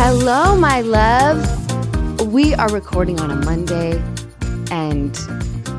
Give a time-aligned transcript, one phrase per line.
[0.00, 2.22] Hello, my loves.
[2.22, 4.00] We are recording on a Monday,
[4.70, 5.18] and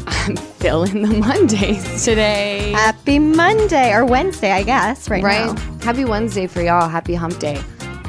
[0.07, 2.73] I'm filling the Mondays today.
[2.73, 5.55] Happy Monday or Wednesday, I guess, right, right?
[5.55, 5.77] now.
[5.85, 6.89] Happy Wednesday for y'all.
[6.89, 7.61] Happy hump day.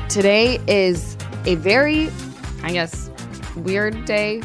[0.09, 2.11] Today is a very,
[2.65, 3.09] I guess,
[3.55, 4.43] weird day.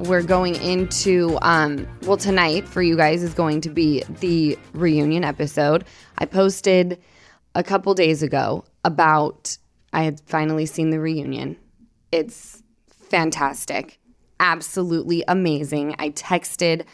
[0.00, 5.22] We're going into, um, well, tonight for you guys is going to be the reunion
[5.22, 5.84] episode.
[6.18, 7.00] I posted
[7.54, 9.56] a couple days ago about
[9.92, 11.56] I had finally seen the reunion.
[12.12, 13.98] It's fantastic,
[14.40, 15.94] absolutely amazing.
[15.98, 16.84] I texted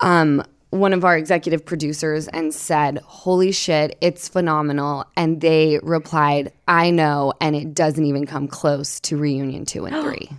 [0.00, 5.04] um, one of our executive producers and said, Holy shit, it's phenomenal.
[5.16, 9.96] And they replied, I know, and it doesn't even come close to reunion two and
[10.02, 10.30] three.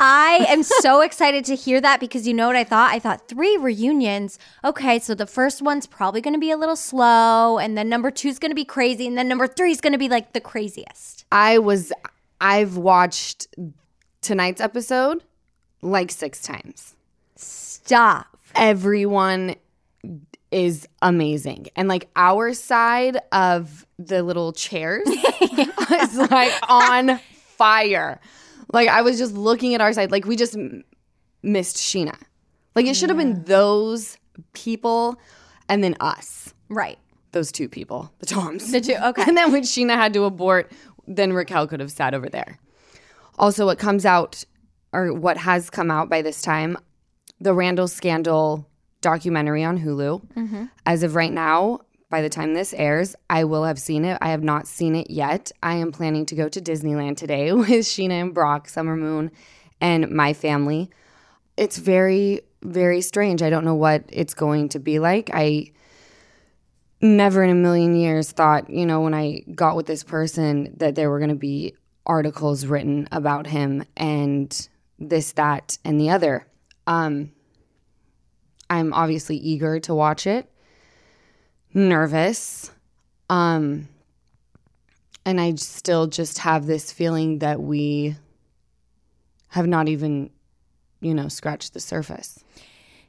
[0.00, 2.90] I am so excited to hear that because you know what I thought?
[2.90, 4.38] I thought three reunions.
[4.64, 8.10] Okay, so the first one's probably going to be a little slow, and then number
[8.10, 10.40] two's going to be crazy, and then number three is going to be like the
[10.40, 11.26] craziest.
[11.30, 11.92] I was,
[12.40, 13.48] I've watched
[14.22, 15.22] tonight's episode
[15.82, 16.96] like six times.
[17.36, 18.26] Stop.
[18.54, 19.54] Everyone
[20.50, 21.68] is amazing.
[21.76, 25.06] And like our side of the little chairs
[25.40, 27.20] is like on
[27.56, 28.20] fire.
[28.72, 30.84] Like I was just looking at our side, like we just m-
[31.42, 32.16] missed Sheena.
[32.74, 34.16] Like it should have been those
[34.52, 35.18] people
[35.68, 36.54] and then us.
[36.68, 36.98] Right.
[37.32, 38.72] Those two people, the Toms.
[38.72, 39.22] The two, okay.
[39.26, 40.72] And then when Sheena had to abort,
[41.06, 42.58] then Raquel could have sat over there.
[43.38, 44.44] Also, what comes out,
[44.92, 46.76] or what has come out by this time,
[47.40, 48.68] the Randall Scandal
[49.00, 50.20] documentary on Hulu.
[50.34, 50.64] Mm-hmm.
[50.86, 51.80] As of right now,
[52.10, 54.18] by the time this airs, I will have seen it.
[54.20, 55.52] I have not seen it yet.
[55.62, 59.30] I am planning to go to Disneyland today with Sheena and Brock, Summer Moon,
[59.80, 60.90] and my family.
[61.56, 63.42] It's very, very strange.
[63.42, 65.30] I don't know what it's going to be like.
[65.32, 65.70] I
[67.00, 70.96] never in a million years thought, you know, when I got with this person that
[70.96, 71.74] there were going to be
[72.06, 76.46] articles written about him and this, that, and the other.
[76.86, 77.30] Um,
[78.68, 80.50] I'm obviously eager to watch it,
[81.74, 82.70] nervous.
[83.28, 83.88] Um,
[85.24, 88.16] and I still just have this feeling that we
[89.48, 90.30] have not even,
[91.00, 92.44] you know, scratched the surface.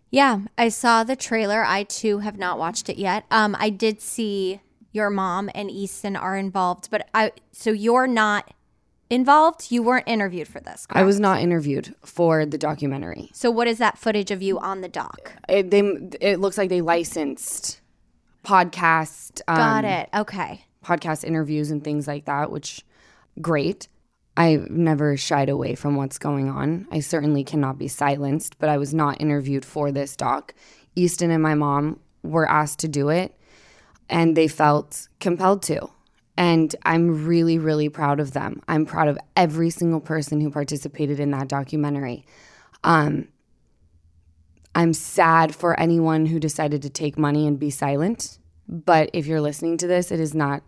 [0.10, 1.64] Yeah, I saw the trailer.
[1.64, 3.26] I too have not watched it yet.
[3.32, 4.62] Um, I did see
[4.92, 8.54] your mom and Easton are involved, but I so you're not
[9.10, 9.72] involved.
[9.72, 10.86] You weren't interviewed for this.
[10.90, 13.30] I was not interviewed for the documentary.
[13.34, 15.34] So what is that footage of you on the dock?
[15.48, 15.80] It, they,
[16.20, 17.81] it looks like they licensed
[18.44, 20.10] podcast, um, Got it.
[20.14, 20.66] Okay.
[20.84, 22.84] podcast interviews and things like that, which
[23.42, 23.88] great.
[24.38, 26.88] I've never shied away from what's going on.
[26.92, 30.54] I certainly cannot be silenced, but I was not interviewed for this doc.
[30.96, 33.36] Easton and my mom were asked to do it,
[34.10, 35.90] and they felt compelled to.
[36.38, 38.62] And I'm really, really proud of them.
[38.68, 42.26] I'm proud of every single person who participated in that documentary.
[42.84, 43.28] Um,
[44.74, 48.38] I'm sad for anyone who decided to take money and be silent.
[48.68, 50.64] But if you're listening to this, it is not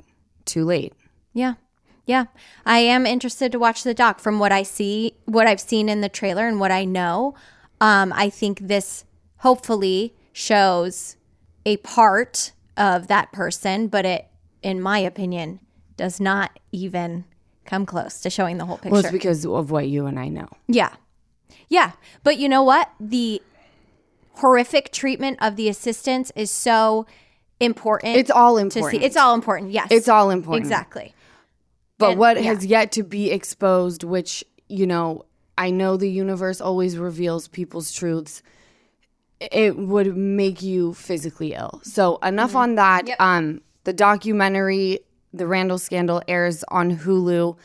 [0.46, 0.94] too late.
[1.34, 1.54] Yeah.
[2.06, 2.26] Yeah.
[2.66, 6.02] I am interested to watch the doc from what I see, what I've seen in
[6.02, 7.36] the trailer and what I know.
[7.80, 9.06] Um, I think this
[9.38, 11.16] hopefully shows
[11.66, 14.28] a part of that person, but it,
[14.62, 15.62] in my opinion,
[15.96, 17.24] does not even
[17.66, 18.92] come close to showing the whole picture.
[18.92, 20.50] Well, it's because of what you and I know.
[20.68, 20.94] Yeah.
[21.70, 21.94] Yeah.
[22.24, 22.92] But you know what?
[23.00, 23.42] The
[24.36, 27.06] horrific treatment of the assistants is so
[27.60, 28.18] important.
[28.18, 29.02] It's all to important.
[29.02, 29.06] see.
[29.06, 29.72] It's all important.
[29.72, 29.88] Yes.
[29.92, 30.66] It's all important.
[30.66, 31.14] Exactly.
[31.98, 32.44] But and- what yeah.
[32.54, 35.26] has yet to be exposed, which, you know,
[35.58, 38.42] I know the universe always reveals people's truths.
[39.40, 41.82] It would make you physically ill.
[41.84, 42.58] So enough Mm-hmm.
[42.58, 43.10] on that.
[43.20, 45.00] Um, the documentary,
[45.34, 47.56] The Randall Scandal, airs on Hulu.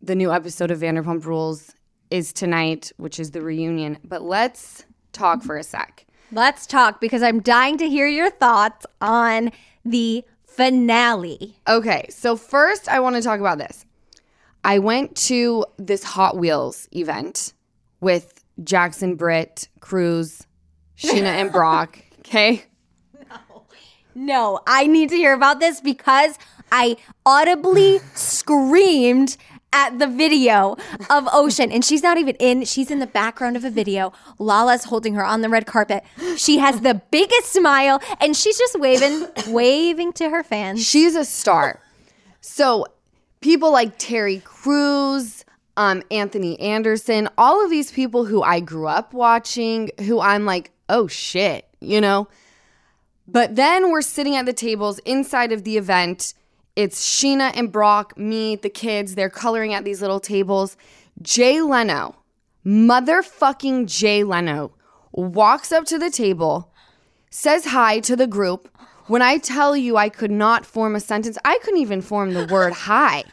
[0.00, 1.74] The new episode of Vanderpump Rules
[2.10, 3.98] is tonight, which is the reunion.
[4.04, 6.06] But let's talk for a sec.
[6.34, 9.52] Let's talk because I'm dying to hear your thoughts on
[9.84, 11.54] the finale.
[11.68, 13.86] Okay, so first I want to talk about this.
[14.64, 17.52] I went to this Hot Wheels event
[18.00, 20.44] with Jackson, Britt, Cruz,
[20.98, 21.98] Sheena, and Brock.
[22.24, 22.64] Okay.
[23.28, 23.66] No,
[24.14, 26.38] no, I need to hear about this because
[26.72, 26.96] I
[27.26, 29.36] audibly screamed
[29.74, 30.76] at the video
[31.10, 31.70] of Ocean.
[31.70, 34.12] And she's not even in, she's in the background of a video.
[34.38, 36.04] Lala's holding her on the red carpet.
[36.36, 40.86] She has the biggest smile and she's just waving, waving to her fans.
[40.86, 41.80] She's a star.
[42.40, 42.86] So
[43.40, 45.44] people like Terry Crews,
[45.76, 50.70] um, Anthony Anderson, all of these people who I grew up watching, who I'm like,
[50.88, 52.28] oh shit, you know?
[53.26, 56.34] But then we're sitting at the tables inside of the event.
[56.76, 59.14] It's Sheena and Brock, me, the kids.
[59.14, 60.76] They're coloring at these little tables.
[61.22, 62.16] Jay Leno,
[62.66, 64.72] motherfucking Jay Leno,
[65.12, 66.72] walks up to the table,
[67.30, 68.68] says hi to the group.
[69.06, 72.46] When I tell you I could not form a sentence, I couldn't even form the
[72.46, 73.24] word hi.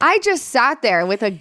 [0.00, 1.38] I just sat there with a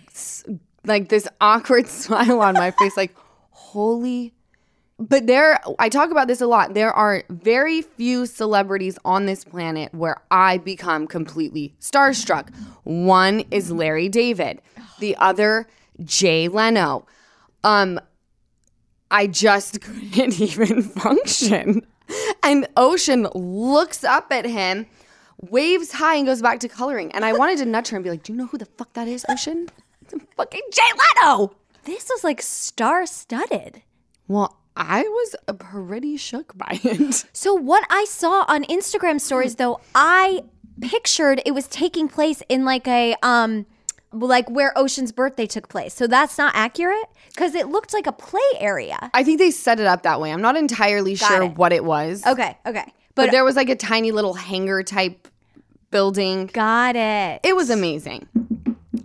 [0.85, 3.15] like this awkward smile on my face, like,
[3.49, 4.33] holy
[4.99, 6.73] but there I talk about this a lot.
[6.73, 12.49] There are very few celebrities on this planet where I become completely starstruck.
[12.83, 14.61] One is Larry David,
[14.99, 15.67] the other
[16.03, 17.05] Jay Leno.
[17.63, 17.99] Um
[19.11, 19.81] I just
[20.13, 21.85] couldn't even function.
[22.41, 24.85] And Ocean looks up at him,
[25.41, 27.11] waves hi and goes back to coloring.
[27.11, 28.93] And I wanted to nudge her and be like, "Do you know who the fuck
[28.93, 29.67] that is, Ocean?"
[30.01, 30.81] It's fucking Jay
[31.21, 31.51] Leno.
[31.83, 33.81] This was like star studded.
[34.27, 37.25] Well, I was pretty shook by it.
[37.33, 40.43] So what I saw on Instagram stories though, I
[40.81, 43.65] pictured it was taking place in like a um
[44.11, 45.93] like where Ocean's birthday took place.
[45.93, 49.09] So that's not accurate cuz it looked like a play area.
[49.13, 50.31] I think they set it up that way.
[50.31, 51.57] I'm not entirely sure it.
[51.57, 52.25] what it was.
[52.25, 52.85] Okay, okay.
[53.15, 55.27] But, But, there was like a tiny little hangar type
[55.89, 56.47] building.
[56.53, 57.39] got it.
[57.43, 58.27] It was amazing.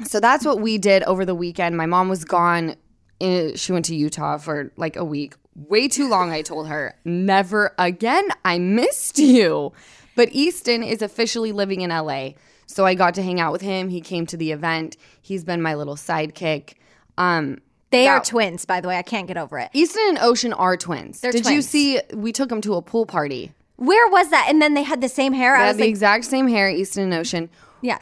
[0.05, 1.77] So that's what we did over the weekend.
[1.77, 2.77] My mom was gone.
[3.21, 5.35] In, she went to Utah for like a week.
[5.55, 6.95] Way too long, I told her.
[7.05, 8.27] Never again.
[8.45, 9.73] I missed you.
[10.15, 12.31] But Easton is officially living in LA.
[12.67, 13.89] So I got to hang out with him.
[13.91, 14.97] He came to the event.
[15.21, 16.75] He's been my little sidekick.
[17.19, 17.59] Um,
[17.91, 18.97] They are twins, by the way.
[18.97, 19.69] I can't get over it.
[19.75, 21.21] Easton and Ocean are twins.
[21.21, 22.01] They're Did you see?
[22.15, 23.53] We took them to a pool party.
[23.77, 24.47] Where was that?
[24.49, 25.55] And then they had the same hair.
[25.57, 27.51] They I had the like, exact same hair, Easton and Ocean.
[27.83, 27.99] yeah.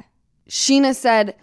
[0.48, 1.36] Sheena said,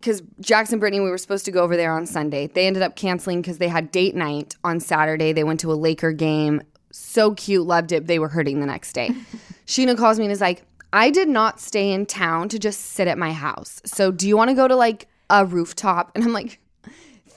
[0.00, 2.46] because Jackson Brittany, we were supposed to go over there on Sunday.
[2.46, 5.32] They ended up canceling because they had date night on Saturday.
[5.32, 6.62] They went to a Laker game.
[6.92, 8.06] So cute, loved it.
[8.06, 9.10] They were hurting the next day.
[9.66, 13.08] Sheena calls me and is like, I did not stay in town to just sit
[13.08, 13.82] at my house.
[13.84, 16.12] So do you want to go to like a rooftop?
[16.14, 16.60] And I'm like,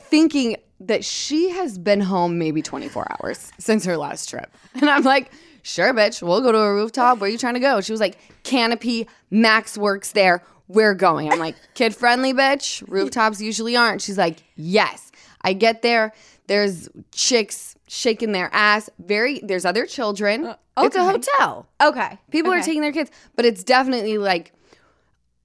[0.09, 4.51] thinking that she has been home maybe 24 hours since her last trip.
[4.75, 7.19] And I'm like, sure, bitch, we'll go to a rooftop.
[7.19, 7.81] Where are you trying to go?
[7.81, 10.43] She was like, Canopy, Max works there.
[10.69, 11.29] We're going.
[11.29, 12.83] I'm like, kid friendly, bitch.
[12.87, 14.01] Rooftops usually aren't.
[14.01, 15.11] She's like, yes.
[15.41, 16.13] I get there.
[16.47, 18.89] There's chicks shaking their ass.
[18.99, 20.45] Very, there's other children.
[20.45, 21.67] Uh, it's a hotel.
[21.81, 22.17] Okay.
[22.31, 24.53] People are taking their kids, but it's definitely like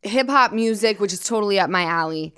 [0.03, 2.35] hip hop music, which is totally up my alley.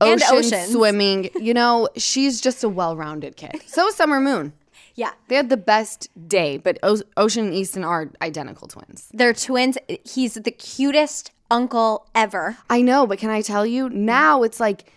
[0.00, 1.30] And Ocean swimming.
[1.34, 3.60] You know, she's just a well rounded kid.
[3.66, 4.52] So is Summer Moon.
[4.98, 5.12] Yeah.
[5.28, 9.08] They had the best day, but o- Ocean and Easton are identical twins.
[9.14, 9.78] They're twins.
[10.04, 12.56] He's the cutest uncle ever.
[12.68, 13.88] I know, but can I tell you?
[13.90, 14.92] Now it's like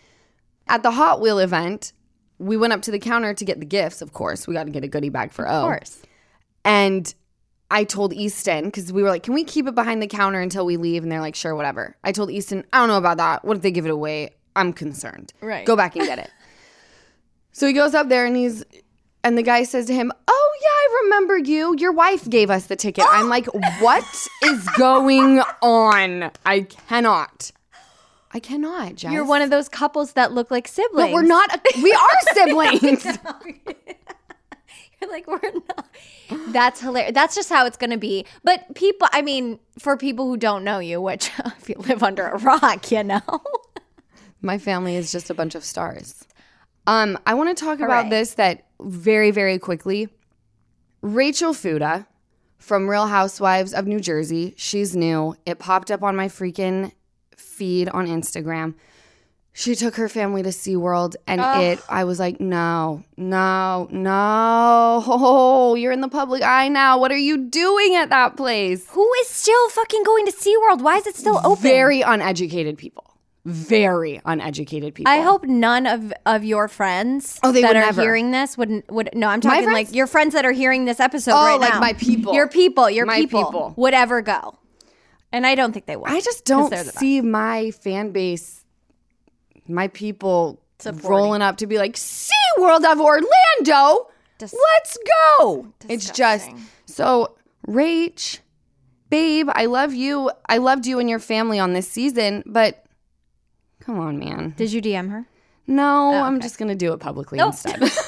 [0.67, 1.93] at the Hot Wheel event,
[2.39, 4.47] we went up to the counter to get the gifts, of course.
[4.47, 5.51] We got to get a goodie bag for O.
[5.51, 6.01] Of course.
[6.65, 7.13] And
[7.69, 10.65] I told Easton, because we were like, can we keep it behind the counter until
[10.65, 11.03] we leave?
[11.03, 11.95] And they're like, sure, whatever.
[12.03, 13.45] I told Easton, I don't know about that.
[13.45, 14.31] What if they give it away?
[14.55, 15.31] I'm concerned.
[15.41, 15.63] Right.
[15.63, 16.31] Go back and get it.
[17.51, 18.65] so he goes up there and he's,
[19.23, 21.75] and the guy says to him, Oh, yeah, I remember you.
[21.77, 23.05] Your wife gave us the ticket.
[23.07, 23.45] I'm like,
[23.79, 26.31] What is going on?
[26.45, 27.51] I cannot.
[28.33, 29.11] I cannot, Jess.
[29.11, 31.07] You're one of those couples that look like siblings.
[31.07, 33.05] But we're not, a, we are siblings.
[35.01, 35.87] You're like, we're not.
[36.53, 37.13] That's hilarious.
[37.13, 38.25] That's just how it's going to be.
[38.43, 42.27] But people, I mean, for people who don't know you, which if you live under
[42.27, 43.21] a rock, you know.
[44.41, 46.25] My family is just a bunch of stars.
[46.87, 50.09] Um, I want to talk about this that very, very quickly.
[51.01, 52.07] Rachel Fuda
[52.57, 54.53] from Real Housewives of New Jersey.
[54.57, 55.35] She's new.
[55.45, 56.91] It popped up on my freaking
[57.35, 58.75] feed on Instagram.
[59.53, 65.75] She took her family to SeaWorld and it I was like, no, no, no.
[65.77, 66.97] You're in the public eye now.
[66.97, 68.87] What are you doing at that place?
[68.91, 70.81] Who is still fucking going to SeaWorld?
[70.81, 71.63] Why is it still open?
[71.63, 73.10] Very uneducated people.
[73.43, 75.11] Very uneducated people.
[75.11, 78.01] I hope none of, of your friends Oh, they that are never.
[78.01, 79.27] hearing this would would no.
[79.27, 79.73] I'm talking friends?
[79.89, 81.79] like your friends that are hearing this episode Oh, right like now.
[81.79, 82.35] my people.
[82.35, 82.87] Your people.
[82.89, 83.73] Your people, people.
[83.77, 84.59] would ever go,
[85.31, 86.11] and I don't think they would.
[86.11, 86.99] I just don't the best.
[86.99, 88.63] see my fan base,
[89.67, 91.09] my people Supporting.
[91.09, 94.07] rolling up to be like, "See World of Orlando,
[94.37, 94.97] Dis- let's
[95.39, 95.65] go.
[95.89, 96.47] It's just
[96.85, 97.35] so
[97.67, 98.37] Rach
[99.09, 100.29] babe, I love you.
[100.47, 102.85] I loved you and your family on this season, but
[103.91, 104.53] come on, man.
[104.55, 105.25] Did you DM her?
[105.67, 107.81] No, oh, I'm just going to do it publicly instead.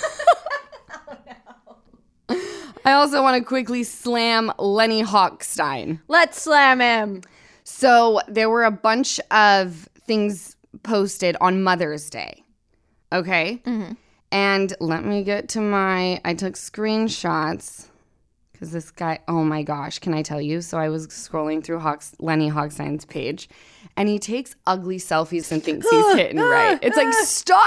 [2.86, 6.02] Oh, I also want to quickly slam Lenny Hochstein.
[6.10, 7.22] Let's slam him.
[7.64, 12.44] So there were a bunch of things posted on Mother's Day.
[13.14, 13.62] Okay.
[13.66, 13.94] Mm-hmm.
[14.34, 17.88] And let me get to my, I took screenshots
[18.64, 20.62] because this guy, oh my gosh, can I tell you?
[20.62, 23.50] So I was scrolling through Hawks, Lenny Hochstein's page
[23.98, 26.80] and he takes ugly selfies and thinks he's hitting right.
[26.82, 27.62] It's like, stop!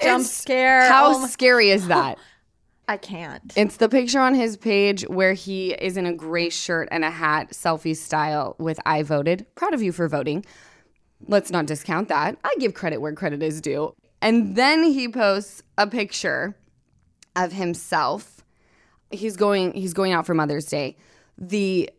[0.00, 0.88] Jump It's- scare.
[0.88, 2.16] How Oh my- scary is that?
[2.88, 3.52] I can't.
[3.56, 7.10] It's the picture on his page where he is in a gray shirt and a
[7.10, 9.44] hat, selfie style, with I voted.
[9.54, 10.46] Proud of you for voting.
[11.26, 12.38] Let's not discount that.
[12.44, 13.92] I give credit where credit is due.
[14.22, 16.56] And then he posts a picture
[17.34, 18.35] of himself.
[19.10, 20.96] He's going he's going out for Mother's Day.
[21.38, 21.90] The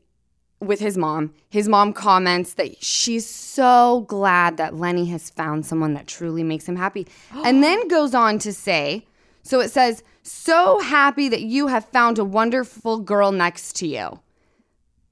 [0.59, 1.33] with his mom.
[1.49, 6.67] His mom comments that she's so glad that Lenny has found someone that truly makes
[6.67, 7.07] him happy.
[7.45, 9.05] and then goes on to say,
[9.43, 14.19] so it says, so happy that you have found a wonderful girl next to you.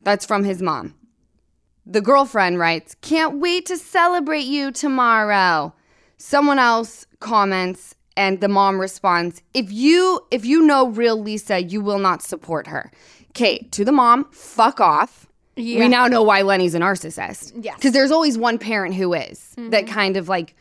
[0.02, 0.96] That's from his mom.
[1.86, 5.74] The girlfriend writes, Can't wait to celebrate you tomorrow.
[6.18, 11.82] Someone else comments and the mom responds, If you if you know real Lisa, you
[11.82, 12.92] will not support her.
[13.34, 15.28] Kate to the mom, fuck off.
[15.58, 17.54] We now know why Lenny's a narcissist.
[17.62, 17.76] Yes.
[17.76, 20.54] Because there's always one parent who is that kind of like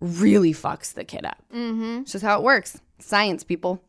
[0.00, 1.42] really fucks the kid up.
[1.52, 2.00] Mm-hmm.
[2.02, 2.80] It's just how it works.
[2.98, 3.82] Science, people.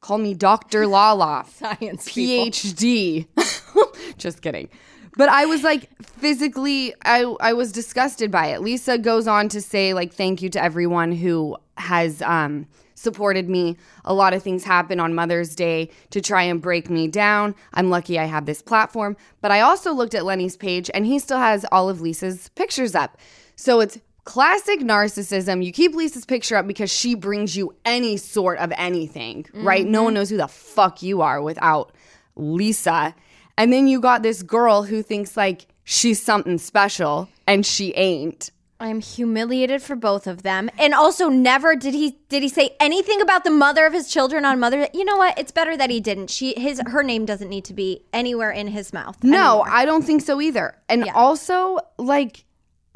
[0.00, 0.86] Call me Dr.
[0.86, 1.46] Lala.
[1.54, 3.26] Science PhD.
[4.18, 4.68] Just kidding.
[5.16, 8.60] But I was like physically I I was disgusted by it.
[8.60, 13.76] Lisa goes on to say like thank you to everyone who has um supported me.
[14.04, 17.54] A lot of things happen on Mother's Day to try and break me down.
[17.74, 21.18] I'm lucky I have this platform, but I also looked at Lenny's page and he
[21.18, 23.18] still has all of Lisa's pictures up.
[23.56, 25.64] So it's classic narcissism.
[25.64, 29.86] You keep Lisa's picture up because she brings you any sort of anything, right?
[29.86, 31.92] No one knows who the fuck you are without
[32.36, 33.14] Lisa.
[33.56, 38.50] And then you got this girl who thinks like she's something special and she ain't.
[38.80, 40.68] I'm humiliated for both of them.
[40.78, 44.44] And also never did he did he say anything about the mother of his children
[44.44, 45.38] on mother You know what?
[45.38, 46.28] It's better that he didn't.
[46.30, 49.22] She his her name doesn't need to be anywhere in his mouth.
[49.22, 49.62] No.
[49.62, 50.76] I don't think so either.
[50.88, 51.12] And Yeah.
[51.14, 52.44] also, like,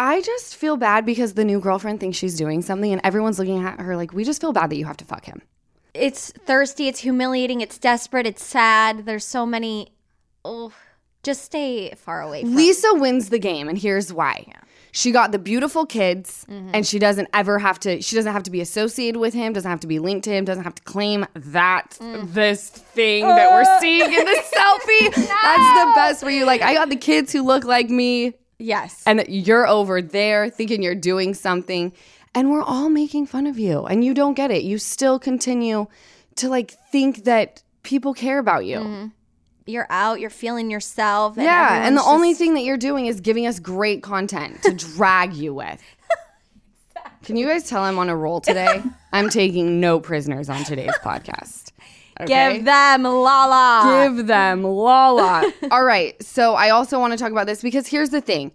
[0.01, 3.65] I just feel bad because the new girlfriend thinks she's doing something and everyone's looking
[3.65, 5.41] at her like, we just feel bad that you have to fuck him.
[5.95, 9.07] it's thirsty, it's humiliating, it's desperate, it's sad.
[9.07, 9.91] There's so many
[10.49, 10.73] oh
[11.25, 14.47] just stay far away from Lisa wins the game, and here's why.
[14.93, 16.71] She got the beautiful kids, Mm-hmm.
[16.75, 18.01] and she doesn't ever have to.
[18.01, 19.53] She doesn't have to be associated with him.
[19.53, 20.45] Doesn't have to be linked to him.
[20.45, 22.33] Doesn't have to claim that Mm.
[22.33, 25.15] this thing that we're seeing in the selfie.
[25.15, 26.23] That's the best.
[26.23, 29.03] Where you like, I got the kids who look like me, Yes.
[29.07, 31.93] and you're over there thinking you're doing something,
[32.35, 34.63] and we're all making fun of you, and you don't get it.
[34.63, 35.87] You still continue
[36.37, 39.11] to like think that people care about you.
[39.69, 41.37] You're out, you're feeling yourself.
[41.37, 44.63] And Yeah, and the everyone's only thing that you're doing is giving us great content
[44.63, 45.83] to drag you with.
[47.25, 48.83] Can you guys tell I'm on a roll today?
[49.13, 51.73] I'm taking no prisoners on today's podcast.
[52.21, 52.55] Okay?
[52.57, 54.09] give them Lala.
[54.09, 55.53] Give them Lala.
[55.71, 56.21] All right.
[56.23, 58.51] So I also want to talk about this because here's the thing.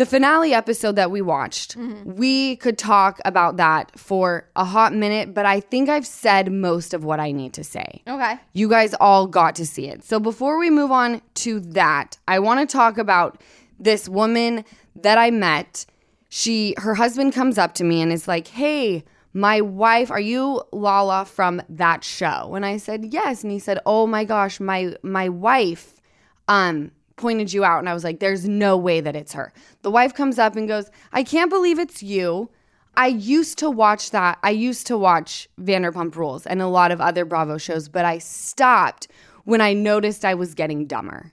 [0.00, 1.76] The finale episode that we watched,
[2.06, 6.94] we could talk about that for a hot minute, but I think I've said most
[6.94, 8.00] of what I need to say.
[8.08, 8.38] okay.
[8.54, 10.02] You guys all got to see it.
[10.02, 13.42] So before we move on to that, I want to talk about
[13.78, 14.64] this woman
[14.96, 15.84] that I met.
[16.30, 19.04] She her husband comes up to me and is like, "Hey,
[19.34, 23.78] my wife, are you Lala from that show?" And I said, "Yes." And he said,
[23.84, 26.00] "Oh my gosh, my my wife
[26.48, 26.90] um
[27.20, 30.14] pointed you out." And I was like, "There's no way that it's her." The wife
[30.14, 32.50] comes up and goes, "I can't believe it's you."
[32.96, 34.38] I used to watch that.
[34.42, 38.18] I used to watch Vanderpump Rules and a lot of other Bravo shows, but I
[38.18, 39.06] stopped
[39.44, 41.32] when I noticed I was getting dumber.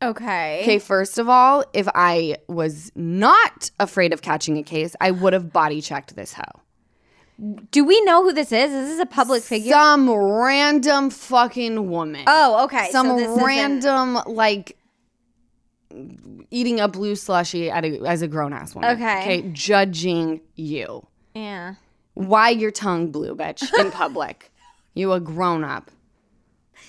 [0.00, 0.60] Okay.
[0.62, 5.32] Okay, first of all, if I was not afraid of catching a case, I would
[5.32, 6.62] have body checked this hoe.
[7.70, 8.72] Do we know who this is?
[8.72, 9.72] Is this a public figure?
[9.72, 12.24] Some random fucking woman.
[12.26, 12.90] oh, okay.
[12.90, 14.76] Some so random, like,
[16.50, 18.90] eating a blue slushy a, as a grown ass woman.
[18.90, 19.20] Okay.
[19.22, 21.06] Okay, judging you.
[21.34, 21.74] Yeah.
[22.14, 24.50] Why your tongue blue, bitch, in public?
[24.98, 25.90] you a grown up.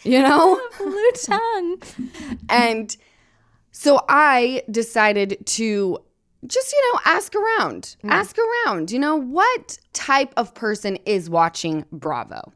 [0.04, 0.60] You know?
[0.78, 1.82] Blue tongue.
[2.50, 2.96] And
[3.72, 6.00] so I decided to
[6.48, 7.96] just, you know, ask around.
[8.04, 8.10] Mm.
[8.10, 8.92] Ask around.
[8.92, 12.54] You know, what type of person is watching Bravo?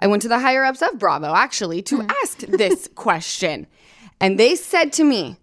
[0.00, 2.10] I went to the higher ups of Bravo actually to mm.
[2.22, 3.66] ask this question.
[4.20, 5.36] And they said to me,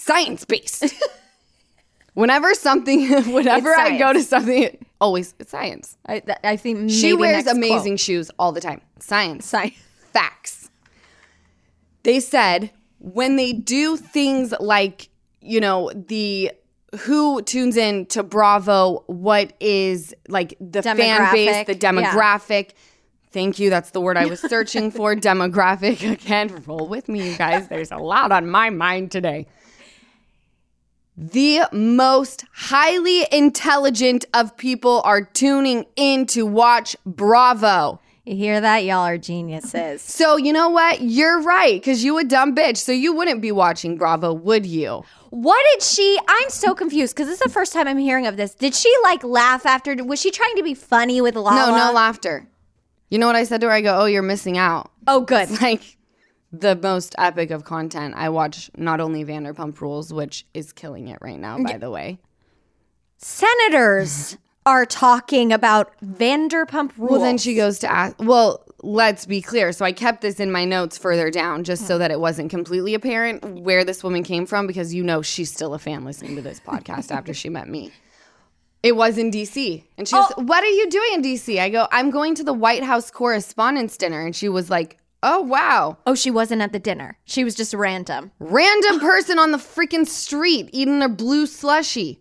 [0.00, 0.84] science based.
[2.14, 5.96] Whenever something, whenever I go to something, always it's science.
[6.06, 8.00] I, th- I think She wears amazing quote.
[8.00, 8.80] shoes all the time.
[8.98, 9.46] Science.
[9.46, 9.76] Science.
[10.12, 10.70] Facts.
[12.02, 15.08] They said when they do things like,
[15.40, 16.50] you know, the
[17.02, 20.96] who tunes in to Bravo, what is like the fan
[21.32, 22.12] base, Demographic, the yeah.
[22.12, 22.70] demographic.
[23.30, 23.70] Thank you.
[23.70, 25.14] That's the word I was searching for.
[25.14, 26.10] demographic.
[26.10, 27.68] Again, roll with me, you guys.
[27.68, 29.46] There's a lot on my mind today.
[31.16, 38.00] The most highly intelligent of people are tuning in to watch Bravo.
[38.24, 38.84] You hear that?
[38.84, 40.02] Y'all are geniuses.
[40.02, 41.00] So you know what?
[41.00, 42.76] You're right, because you a dumb bitch.
[42.76, 45.02] So you wouldn't be watching Bravo, would you?
[45.30, 46.18] What did she?
[46.28, 48.54] I'm so confused because this is the first time I'm hearing of this.
[48.54, 49.94] Did she like laugh after?
[50.04, 51.70] Was she trying to be funny with Lala?
[51.70, 52.46] No, no laughter.
[53.10, 53.72] You know what I said to her?
[53.72, 55.48] I go, "Oh, you're missing out." Oh, good.
[55.60, 55.96] Like
[56.52, 58.14] the most epic of content.
[58.16, 62.18] I watch not only Vanderpump Rules, which is killing it right now, by the way.
[63.18, 67.10] Senators are talking about Vanderpump Rules.
[67.12, 68.16] Well, then she goes to ask.
[68.18, 69.72] Well, let's be clear.
[69.72, 72.00] So I kept this in my notes further down just so hmm.
[72.00, 75.74] that it wasn't completely apparent where this woman came from because you know she's still
[75.74, 77.92] a fan listening to this podcast after she met me.
[78.82, 79.84] It was in DC.
[79.98, 80.42] And she was, oh.
[80.42, 81.58] What are you doing in DC?
[81.58, 84.24] I go, I'm going to the White House Correspondents' Dinner.
[84.24, 85.98] And she was like, Oh, wow.
[86.06, 87.18] Oh, she wasn't at the dinner.
[87.24, 92.20] She was just random Random person on the freaking street eating a blue slushy.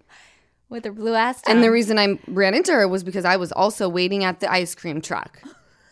[0.68, 1.42] with her blue ass.
[1.48, 4.52] And the reason I ran into her was because I was also waiting at the
[4.52, 5.42] ice cream truck.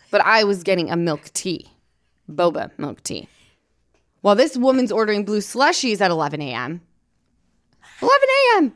[0.09, 1.67] But I was getting a milk tea,
[2.31, 3.27] boba milk tea.
[4.21, 6.79] While this woman's ordering blue slushies at 11 a.m.
[8.01, 8.17] 11
[8.55, 8.73] a.m.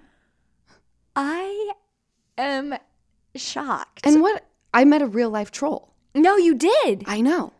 [1.16, 1.72] I
[2.38, 2.76] am
[3.36, 4.06] shocked.
[4.06, 4.46] And what?
[4.74, 5.94] I met a real life troll.
[6.14, 7.04] no, you did.
[7.08, 7.54] I know.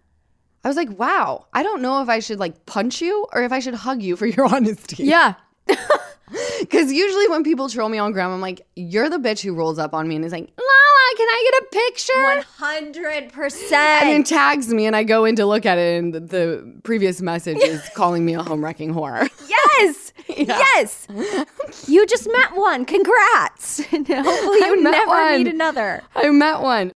[0.64, 3.52] I was like, wow, I don't know if I should like punch you or if
[3.52, 5.04] I should hug you for your honesty.
[5.04, 5.36] Yeah.
[6.62, 9.78] Because usually when people troll me on gram, I'm like, you're the bitch who rolls
[9.78, 13.34] up on me and is like, Lala, can I get a picture?
[13.34, 13.72] 100%.
[13.74, 16.80] and then tags me and I go in to look at it and the, the
[16.84, 19.30] previous message is calling me a home wrecking whore.
[19.50, 20.14] Yes.
[20.30, 21.08] Yes.
[21.90, 22.86] You just met one.
[22.86, 23.82] Congrats.
[23.92, 25.44] And Hopefully you never one.
[25.44, 26.02] meet another.
[26.16, 26.94] I met one.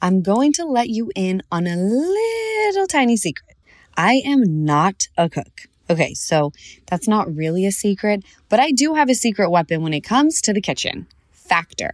[0.00, 3.56] I'm going to let you in on a little tiny secret.
[3.96, 5.62] I am not a cook.
[5.90, 6.52] Okay, so
[6.86, 10.40] that's not really a secret, but I do have a secret weapon when it comes
[10.42, 11.92] to the kitchen Factor.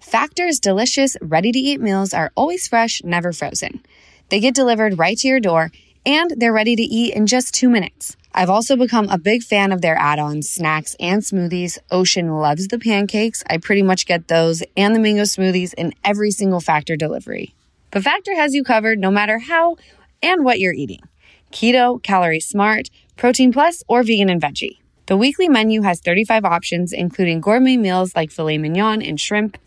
[0.00, 3.84] Factor's delicious, ready to eat meals are always fresh, never frozen.
[4.30, 5.70] They get delivered right to your door,
[6.06, 8.16] and they're ready to eat in just two minutes.
[8.32, 11.78] I've also become a big fan of their add ons, snacks, and smoothies.
[11.90, 13.42] Ocean loves the pancakes.
[13.48, 17.54] I pretty much get those and the mango smoothies in every single Factor delivery.
[17.90, 19.76] But Factor has you covered no matter how
[20.22, 21.00] and what you're eating
[21.50, 24.78] keto, calorie smart, protein plus, or vegan and veggie.
[25.06, 29.58] The weekly menu has 35 options, including gourmet meals like filet mignon and shrimp.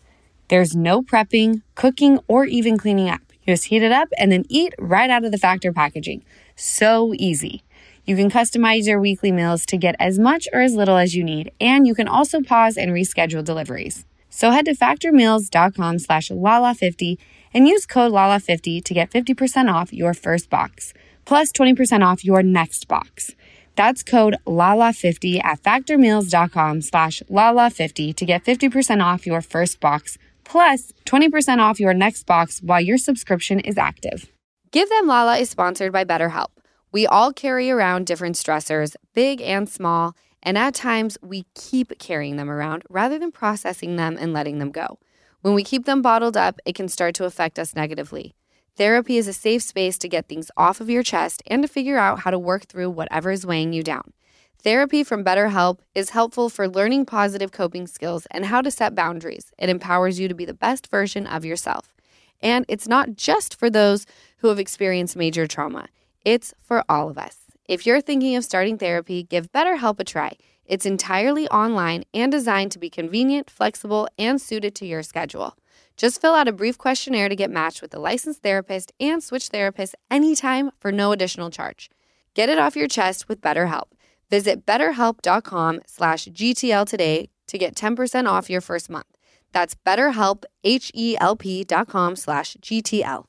[0.48, 3.20] There's no prepping, cooking, or even cleaning up.
[3.42, 6.24] You just heat it up and then eat right out of the Factor packaging.
[6.56, 7.63] So easy.
[8.04, 11.24] You can customize your weekly meals to get as much or as little as you
[11.24, 14.04] need, and you can also pause and reschedule deliveries.
[14.30, 17.16] So head to factormeals.com slash lala50
[17.54, 20.92] and use code lala50 to get 50% off your first box,
[21.24, 23.30] plus 20% off your next box.
[23.76, 30.92] That's code LALA50 at factormeals.com slash LALA50 to get 50% off your first box, plus
[31.06, 34.30] 20% off your next box while your subscription is active.
[34.70, 36.48] Give Them Lala is sponsored by BetterHelp.
[36.94, 42.36] We all carry around different stressors, big and small, and at times we keep carrying
[42.36, 45.00] them around rather than processing them and letting them go.
[45.42, 48.36] When we keep them bottled up, it can start to affect us negatively.
[48.76, 51.98] Therapy is a safe space to get things off of your chest and to figure
[51.98, 54.12] out how to work through whatever is weighing you down.
[54.58, 59.50] Therapy from BetterHelp is helpful for learning positive coping skills and how to set boundaries.
[59.58, 61.92] It empowers you to be the best version of yourself.
[62.40, 65.88] And it's not just for those who have experienced major trauma,
[66.24, 67.38] it's for all of us.
[67.66, 70.32] If you're thinking of starting therapy, give BetterHelp a try.
[70.66, 75.56] It's entirely online and designed to be convenient, flexible, and suited to your schedule.
[75.96, 79.50] Just fill out a brief questionnaire to get matched with a licensed therapist and switch
[79.50, 81.90] therapists anytime for no additional charge.
[82.34, 83.88] Get it off your chest with BetterHelp.
[84.30, 89.06] Visit betterhelp.com slash GTL today to get 10% off your first month.
[89.52, 93.26] That's betterhelp, H-E-L-P dot com slash GTL.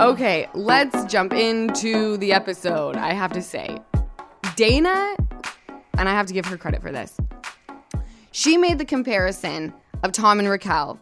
[0.00, 2.96] Okay, let's jump into the episode.
[2.96, 3.76] I have to say,
[4.56, 5.14] Dana,
[5.98, 7.18] and I have to give her credit for this,
[8.32, 10.98] she made the comparison of Tom and Raquel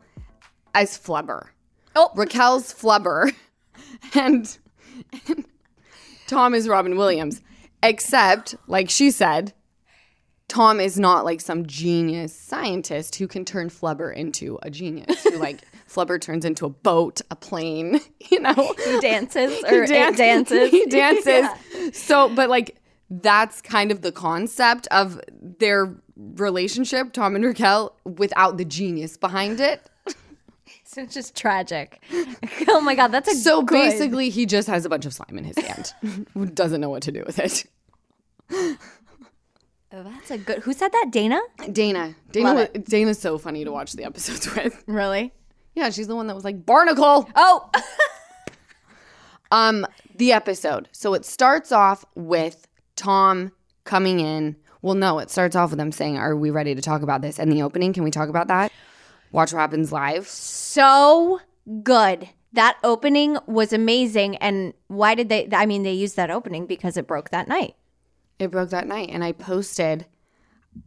[0.75, 1.47] as flubber.
[1.95, 2.11] Oh.
[2.17, 3.33] Raquel's flubber
[4.17, 4.59] and,
[5.29, 5.45] and
[6.27, 7.41] Tom is Robin Williams.
[7.85, 9.53] Except, like she said,
[10.49, 15.23] Tom is not like some genius scientist who can turn Flubber into a genius.
[15.23, 18.75] Who like Flubber turns into a boat, a plane, you know.
[18.85, 20.71] He dances or He it dances.
[20.71, 21.47] He dances.
[21.93, 22.77] So, but like
[23.11, 29.61] that's kind of the concept of their relationship, Tom and Raquel, without the genius behind
[29.61, 29.89] it.
[30.85, 32.03] So it's just tragic.
[32.69, 35.37] oh my god, that's a So good- basically, he just has a bunch of slime
[35.37, 35.93] in his hand.
[36.55, 37.67] Doesn't know what to do with it.
[38.51, 40.61] Oh, that's a good.
[40.61, 41.09] Who said that?
[41.11, 41.41] Dana?
[41.73, 44.83] Dana, Dana, wa- Dana's so funny to watch the episodes with.
[44.87, 45.33] Really?
[45.79, 47.31] Yeah, she's the one that was like Barnacle.
[47.37, 47.71] Oh,
[49.53, 49.87] Um,
[50.17, 50.89] the episode.
[50.93, 53.53] So it starts off with Tom
[53.85, 54.57] coming in.
[54.83, 57.39] Well, no, it starts off with them saying, "Are we ready to talk about this?"
[57.39, 57.93] And the opening.
[57.93, 58.73] Can we talk about that?
[59.31, 60.27] Watch what happens live.
[60.27, 61.41] so
[61.83, 62.29] good.
[62.55, 64.37] That opening was amazing.
[64.37, 65.49] And why did they?
[65.53, 67.77] I mean, they used that opening because it broke that night.
[68.41, 70.07] It broke that night, and I posted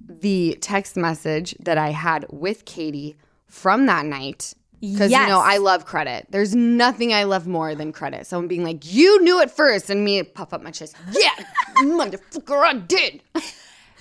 [0.08, 3.16] the text message that I had with Katie
[3.48, 4.54] from that night.
[4.82, 6.26] Because you know I love credit.
[6.32, 8.26] There's nothing I love more than credit.
[8.26, 10.96] Someone being like, "You knew it first," and me puff up my chest.
[11.12, 11.30] Yeah,
[11.84, 13.22] motherfucker, I did.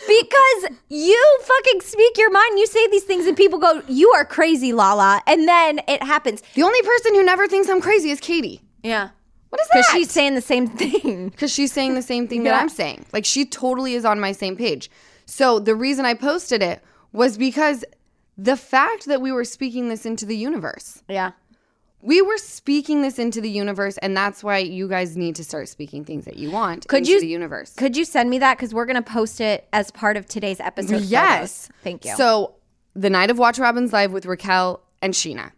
[0.09, 2.59] Because you fucking speak your mind.
[2.59, 6.43] You say these things, and people go, "You are crazy, Lala," and then it happens.
[6.55, 8.63] The only person who never thinks I'm crazy is Katie.
[8.83, 9.11] Yeah,
[9.51, 9.75] What is that?
[9.75, 11.29] because she's saying the same thing.
[11.29, 12.53] because she's saying the same thing Yeah.
[12.53, 13.05] that I'm saying.
[13.13, 14.91] Like she totally is on my same page.
[15.27, 17.85] So the reason I posted it was because
[18.43, 21.03] the fact that we were speaking this into the universe.
[21.09, 21.33] Yeah.
[22.03, 25.69] We were speaking this into the universe, and that's why you guys need to start
[25.69, 27.75] speaking things that you want Could into you- the universe.
[27.75, 28.57] Could you send me that?
[28.57, 31.03] Because we're gonna post it as part of today's episode.
[31.03, 31.67] yes.
[31.67, 31.69] photos.
[31.85, 32.15] Thank you.
[32.17, 32.55] So
[32.95, 35.53] the night of Watch Robin's Live with Raquel and Sheena.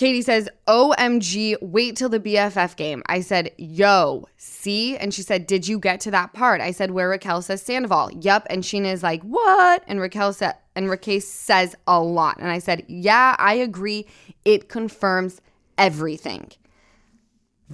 [0.00, 3.02] Katie says, OMG, wait till the BFF game.
[3.04, 4.96] I said, yo, see?
[4.96, 6.62] And she said, did you get to that part?
[6.62, 8.10] I said, where Raquel says Sandoval.
[8.12, 8.46] Yup.
[8.48, 9.84] And Sheena is like, what?
[9.86, 12.38] And Raquel said, and Raquel says a lot.
[12.38, 14.06] And I said, yeah, I agree.
[14.46, 15.42] It confirms
[15.76, 16.50] everything.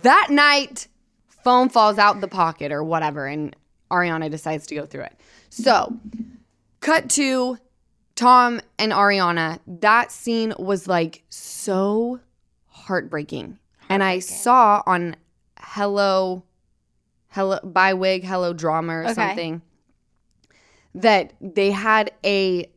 [0.02, 0.88] That night,
[1.28, 3.54] phone falls out the pocket or whatever, and
[3.88, 5.20] Ariana decides to go through it.
[5.48, 5.96] So,
[6.80, 7.58] cut to
[8.16, 9.60] Tom and Ariana.
[9.66, 12.20] That scene was like so
[12.66, 13.58] heartbreaking.
[13.88, 15.16] And I saw on
[15.58, 16.42] Hello,
[17.28, 19.14] Hello, by Wig, Hello Drama or Okay.
[19.14, 19.62] something
[20.94, 22.70] that they had a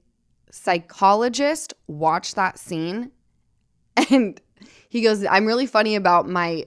[0.51, 3.11] psychologist watch that scene.
[4.11, 4.39] And
[4.89, 6.65] he goes, I'm really funny about my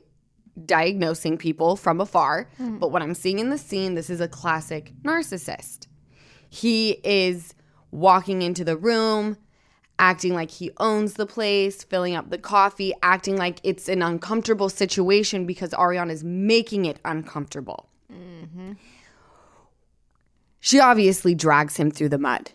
[0.66, 2.78] diagnosing people from afar, mm.
[2.78, 5.86] but what I'm seeing in the scene, this is a classic narcissist.
[6.50, 7.54] He is
[7.92, 9.36] walking into the room,
[9.98, 14.68] acting like he owns the place, filling up the coffee, acting like it's an uncomfortable
[14.68, 17.88] situation because Ariana is making it uncomfortable.
[18.12, 18.72] Mm-hmm.
[20.58, 22.50] She obviously drags him through the mud.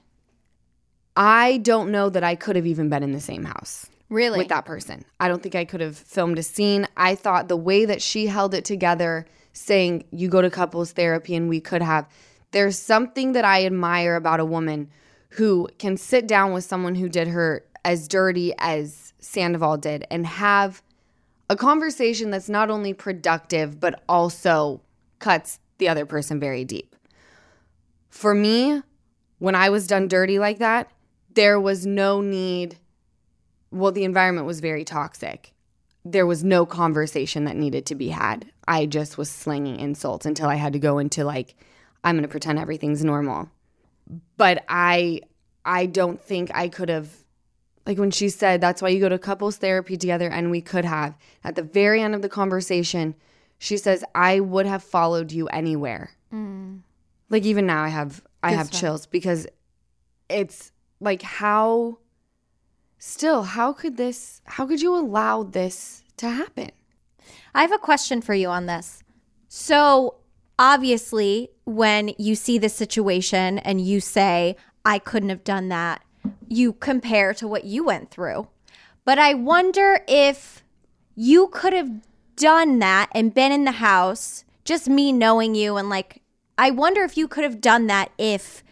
[1.15, 4.49] I don't know that I could have even been in the same house really, with
[4.49, 5.03] that person.
[5.19, 6.87] I don't think I could have filmed a scene.
[6.95, 11.35] I thought the way that she held it together, saying, You go to couples therapy
[11.35, 12.07] and we could have.
[12.51, 14.89] There's something that I admire about a woman
[15.29, 20.25] who can sit down with someone who did her as dirty as Sandoval did and
[20.25, 20.81] have
[21.49, 24.81] a conversation that's not only productive, but also
[25.19, 26.95] cuts the other person very deep.
[28.09, 28.81] For me,
[29.39, 30.91] when I was done dirty like that,
[31.33, 32.77] there was no need
[33.71, 35.53] well, the environment was very toxic.
[36.05, 38.49] There was no conversation that needed to be had.
[38.67, 41.55] I just was slinging insults until I had to go into like,
[42.03, 43.49] I'm going to pretend everything's normal.
[44.37, 45.21] But I,
[45.65, 47.09] I don't think I could have,
[47.85, 50.85] like when she said, that's why you go to couples therapy together, and we could
[50.85, 51.17] have.
[51.43, 53.15] At the very end of the conversation,
[53.57, 56.11] she says, I would have followed you anywhere.
[56.33, 56.81] Mm.
[57.29, 59.47] Like even now, I have, I have chills because
[60.29, 61.99] it's like how
[62.99, 66.71] still how could this how could you allow this to happen
[67.57, 69.03] I have a question for you on this.
[69.47, 70.17] So,
[70.59, 76.01] obviously, when you see this situation and you say, I couldn't have done that,
[76.47, 78.47] you compare to what you went through.
[79.03, 80.63] But I wonder if
[81.13, 81.91] you could have
[82.37, 86.21] done that and been in the house, just me knowing you and like,
[86.57, 88.63] I wonder if you could have done that if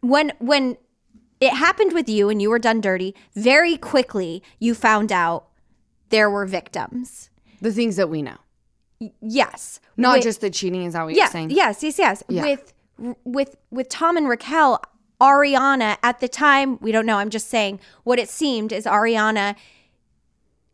[0.00, 0.76] when when
[1.40, 5.46] it happened with you and you were done dirty, very quickly you found out
[6.08, 7.30] there were victims.
[7.60, 8.38] the things that we know
[9.20, 9.80] Yes.
[10.02, 12.22] Not With- just the cheating is that what yeah, you're saying Yes, yes, yes.
[12.28, 12.42] Yeah.
[12.42, 12.72] With
[13.24, 14.80] with with Tom and Raquel,
[15.20, 17.16] Ariana at the time, we don't know.
[17.16, 19.56] I'm just saying what it seemed is Ariana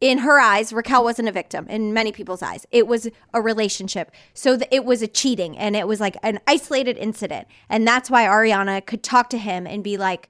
[0.01, 1.67] in her eyes, Raquel wasn't a victim.
[1.69, 4.12] In many people's eyes, it was a relationship.
[4.33, 8.09] So th- it was a cheating, and it was like an isolated incident, and that's
[8.09, 10.29] why Ariana could talk to him and be like,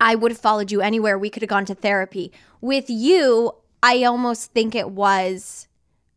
[0.00, 1.18] "I would have followed you anywhere.
[1.18, 5.66] We could have gone to therapy." With you, I almost think it was.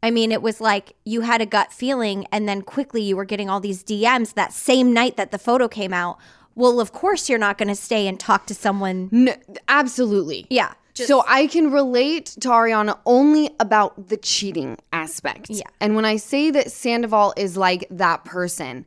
[0.06, 3.26] I mean, it was like you had a gut feeling, and then quickly you were
[3.26, 6.18] getting all these DMs that same night that the photo came out.
[6.54, 9.10] Well, of course, you're not going to stay and talk to someone.
[9.12, 9.34] No,
[9.68, 10.46] absolutely.
[10.50, 10.74] Yeah.
[10.94, 15.50] so I can relate to Ariana only about the cheating aspect.
[15.50, 15.64] Yeah.
[15.82, 18.86] And when I say that Sandoval is like that person,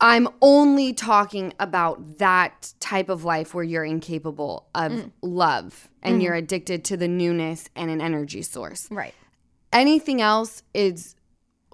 [0.00, 5.12] I'm only talking about that type of life where you're incapable of Mm.
[5.22, 6.20] love and Mm-hmm.
[6.22, 8.88] you're addicted to the newness and an energy source.
[8.90, 9.14] Right.
[9.72, 11.14] Anything else is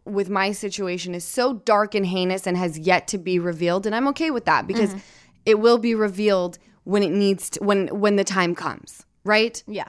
[0.04, 3.94] with my situation is so dark and heinous and has yet to be revealed and
[3.94, 4.98] I'm okay with that because Mm-hmm.
[5.46, 9.62] it will be revealed when it needs to when when the time comes, right?
[9.66, 9.88] Yeah.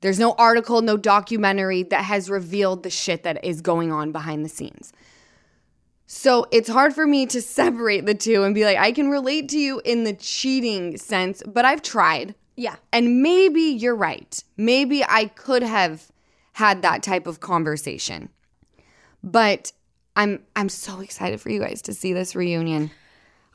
[0.00, 4.44] There's no article, no documentary that has revealed the shit that is going on behind
[4.44, 4.92] the scenes.
[6.06, 9.48] So it's hard for me to separate the two and be like, I can relate
[9.50, 12.34] to you in the cheating sense, but I've tried.
[12.56, 12.76] Yeah.
[12.92, 14.42] And maybe you're right.
[14.56, 16.11] Maybe I could have
[16.52, 18.28] had that type of conversation.
[19.22, 19.72] But
[20.16, 22.90] I'm I'm so excited for you guys to see this reunion.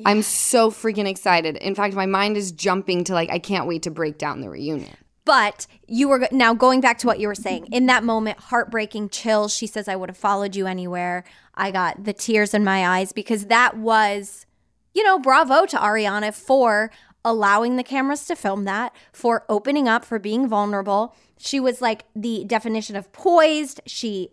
[0.06, 1.58] I'm so freaking excited.
[1.58, 4.50] In fact, my mind is jumping to like I can't wait to break down the
[4.50, 4.96] reunion.
[5.26, 7.68] But you were now going back to what you were saying.
[7.74, 9.54] In that moment, heartbreaking chills.
[9.54, 11.26] She says, I would have followed you anywhere.
[11.54, 14.46] I got the tears in my eyes because that was,
[14.94, 16.92] you know, bravo to Ariana for
[17.26, 21.14] allowing the cameras to film that, for opening up, for being vulnerable.
[21.38, 23.82] She was like the definition of poised.
[23.86, 24.32] She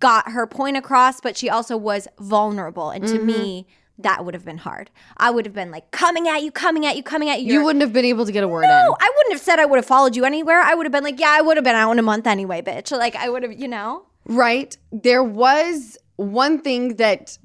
[0.00, 2.90] got her point across, but she also was vulnerable.
[2.90, 3.26] And to mm-hmm.
[3.26, 3.66] me,
[3.98, 4.90] that would have been hard.
[5.16, 7.54] I would have been like, coming at you, coming at you, coming at you.
[7.54, 8.94] You wouldn't have been able to get a word no, in.
[9.00, 10.60] I wouldn't have said I would have followed you anywhere.
[10.60, 12.62] I would have been like, yeah, I would have been out in a month anyway,
[12.62, 12.90] bitch.
[12.96, 14.04] Like, I would have, you know?
[14.26, 14.76] Right.
[14.92, 17.38] There was one thing that,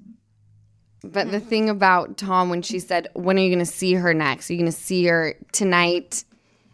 [1.03, 1.47] but the mm-hmm.
[1.47, 4.49] thing about Tom when she said, When are you going to see her next?
[4.49, 6.25] Are you going to see her tonight?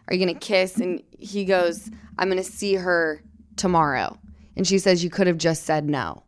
[0.07, 0.77] Are you going to kiss?
[0.77, 3.21] And he goes, I'm going to see her
[3.55, 4.17] tomorrow.
[4.55, 6.23] And she says, You could have just said no.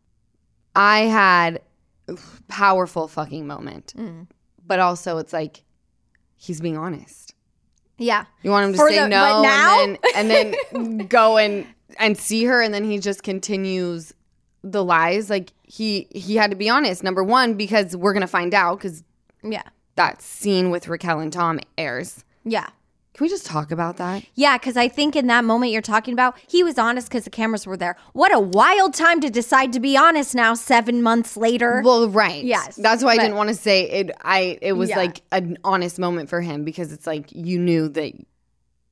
[0.76, 1.62] I had
[2.08, 3.94] a powerful fucking moment.
[3.98, 4.28] Mm.
[4.66, 5.64] But also, it's like,
[6.36, 7.34] he's being honest.
[7.98, 8.26] Yeah.
[8.44, 11.66] You want him to For say the- no and then and then go and
[11.98, 14.14] and see her and then he just continues
[14.64, 18.28] the lies like he he had to be honest number 1 because we're going to
[18.28, 19.04] find out cuz
[19.44, 19.64] Yeah.
[19.96, 22.24] that scene with Raquel and Tom airs.
[22.46, 22.68] Yeah.
[23.20, 24.24] Can we just talk about that?
[24.36, 27.30] Yeah, because I think in that moment you're talking about, he was honest because the
[27.30, 27.98] cameras were there.
[28.14, 31.82] What a wild time to decide to be honest now, seven months later.
[31.84, 32.42] Well, right.
[32.46, 34.96] Yes, That's why I didn't want to say it I it was Yeah.
[35.00, 38.14] like an honest moment for him because it's like you knew that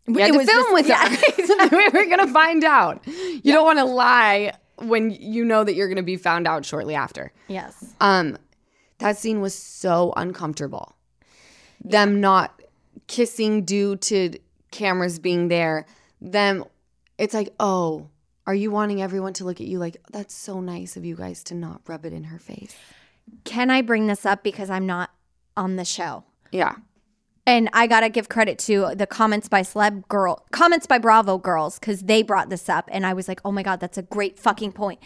[0.07, 1.71] we It to was film this- with yeah, us.
[1.71, 3.07] we were going to find out.
[3.07, 6.65] You don't want to lie when you know that you're going to be found out
[6.65, 7.31] shortly after.
[7.47, 7.93] yes.
[8.01, 8.37] Um,
[8.97, 10.97] that scene was so uncomfortable.
[11.81, 12.56] Them not
[13.07, 14.37] kissing due to
[14.71, 15.85] cameras being there.
[16.21, 16.65] Them,
[17.17, 18.09] it's like, oh,
[18.45, 21.43] are you wanting everyone to look at you like that's so nice of you guys
[21.45, 22.75] to not rub it in her face?
[23.43, 25.11] Can I bring this up because I'm not
[25.57, 26.23] on the show?
[26.51, 26.75] Yeah,
[27.47, 31.79] And I gotta give credit to the comments by celeb girl, comments by Bravo girls,
[31.79, 34.37] because they brought this up, and I was like, oh my god, that's a great
[34.37, 34.99] fucking point.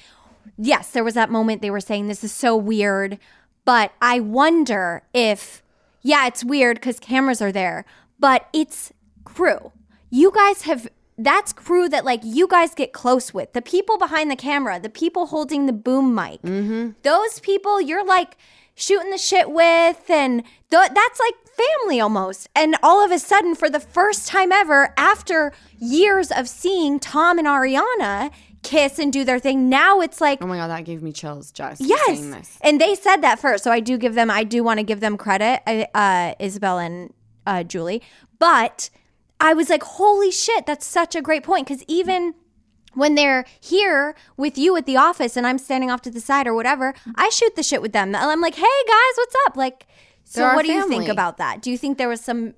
[0.57, 3.19] Yes, there was that moment they were saying this is so weird,
[3.63, 5.60] but I wonder if,
[6.01, 7.85] yeah, it's weird because cameras are there,
[8.19, 8.91] but it's
[9.23, 9.71] crew.
[10.09, 10.87] You guys have.
[11.17, 13.53] That's crew that like you guys get close with.
[13.53, 16.41] The people behind the camera, the people holding the boom mic.
[16.41, 16.91] Mm-hmm.
[17.03, 18.37] Those people you're like
[18.73, 22.49] shooting the shit with and th- that's like family almost.
[22.55, 27.37] And all of a sudden for the first time ever after years of seeing Tom
[27.37, 28.31] and Ariana
[28.63, 31.51] kiss and do their thing, now it's like Oh my god, that gave me chills
[31.51, 32.05] just Yes.
[32.05, 32.57] saying this.
[32.61, 33.63] And they said that first.
[33.63, 35.61] So I do give them, I do want to give them credit,
[35.95, 37.13] uh, Isabel and
[37.47, 38.01] uh, Julie.
[38.39, 38.89] But
[39.39, 41.67] I was like, holy shit, that's such a great point.
[41.67, 42.35] Because even
[42.93, 46.45] when they're here with you at the office and I'm standing off to the side
[46.45, 48.13] or whatever, I shoot the shit with them.
[48.15, 49.57] I'm like, hey guys, what's up?
[49.57, 49.87] Like,
[50.23, 51.61] so what do you think about that?
[51.61, 52.53] Do you think there was some,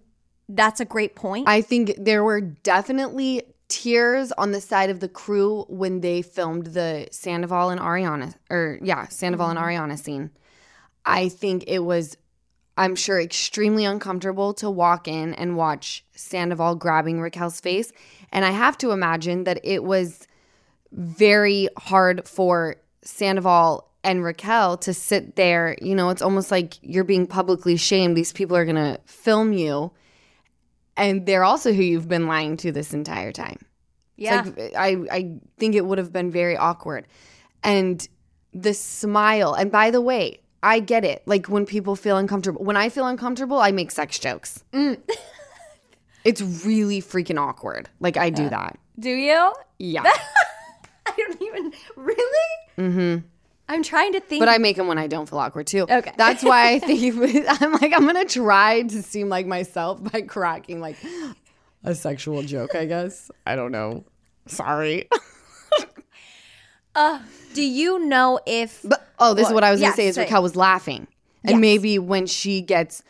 [0.50, 1.48] that's a great point?
[1.48, 6.68] I think there were definitely tears on the side of the crew when they filmed
[6.68, 9.68] the Sandoval and Ariana, or yeah, Sandoval and mm-hmm.
[9.68, 10.30] Ariana scene.
[11.08, 12.16] I think it was,
[12.78, 17.92] I'm sure, extremely uncomfortable to walk in and watch Sandoval grabbing Raquel's face.
[18.32, 20.28] And I have to imagine that it was
[20.92, 25.76] very hard for Sandoval and Raquel to sit there.
[25.82, 28.16] You know, it's almost like you're being publicly shamed.
[28.16, 29.92] These people are going to film you.
[30.96, 33.60] And they're also who you've been lying to this entire time.
[34.16, 34.44] Yeah.
[34.46, 37.08] Like I I think it would have been very awkward.
[37.64, 38.08] And
[38.54, 39.54] the smile.
[39.54, 41.24] And by the way, I get it.
[41.26, 42.64] Like when people feel uncomfortable.
[42.64, 44.64] When I feel uncomfortable, I make sex jokes.
[44.72, 44.98] Mm.
[46.24, 47.90] it's really freaking awkward.
[48.00, 48.78] Like I do that.
[49.00, 49.54] Do you?
[49.80, 50.04] Yeah.
[51.06, 52.50] I don't even really.
[52.78, 53.28] Mm-hmm.
[53.74, 54.40] I'm trying to think.
[54.40, 55.88] But I make them when I don't feel awkward too.
[55.90, 56.12] Okay.
[56.16, 57.16] That's why I think
[57.62, 60.98] I'm like I'm gonna try to seem like myself by cracking like
[61.84, 62.76] a sexual joke.
[62.76, 64.06] I guess I don't know.
[64.48, 65.10] Sorry.
[66.96, 67.20] Uh,
[67.56, 68.82] do you know if?
[68.84, 70.08] But oh, this is what I was gonna yes, say.
[70.10, 70.26] Is say it.
[70.26, 71.08] Raquel was laughing,
[71.44, 71.60] and Yes.
[71.60, 73.02] maybe when she gets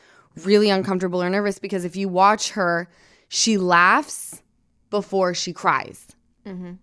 [0.46, 2.88] really uncomfortable or nervous, because if you watch her,
[3.28, 4.42] she laughs
[4.90, 6.08] before she cries.
[6.46, 6.76] Mm-hmm.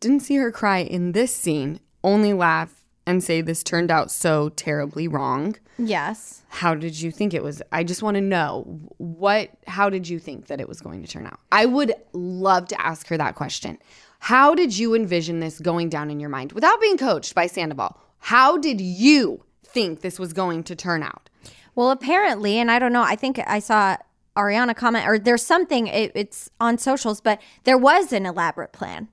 [0.00, 1.78] Didn't see her cry in this scene.
[2.02, 2.77] Only laugh
[3.08, 5.56] and say this turned out so terribly wrong.
[5.78, 6.42] yes.
[6.50, 7.62] How did you think it was?
[7.72, 8.64] I just want to know
[8.96, 9.50] what.
[9.66, 11.40] How did you think that it was going to turn out?
[11.52, 13.78] I would love to ask her that question.
[14.20, 17.98] How did you envision this going down in your mind without being coached by Sandoval?
[18.18, 21.28] How did you think this was going to turn out?
[21.74, 23.02] Well, apparently, and I don't know.
[23.02, 23.96] I think I saw
[24.36, 25.86] Ariana comment, or there's something.
[25.86, 29.08] It, it's on socials, but there was an elaborate plan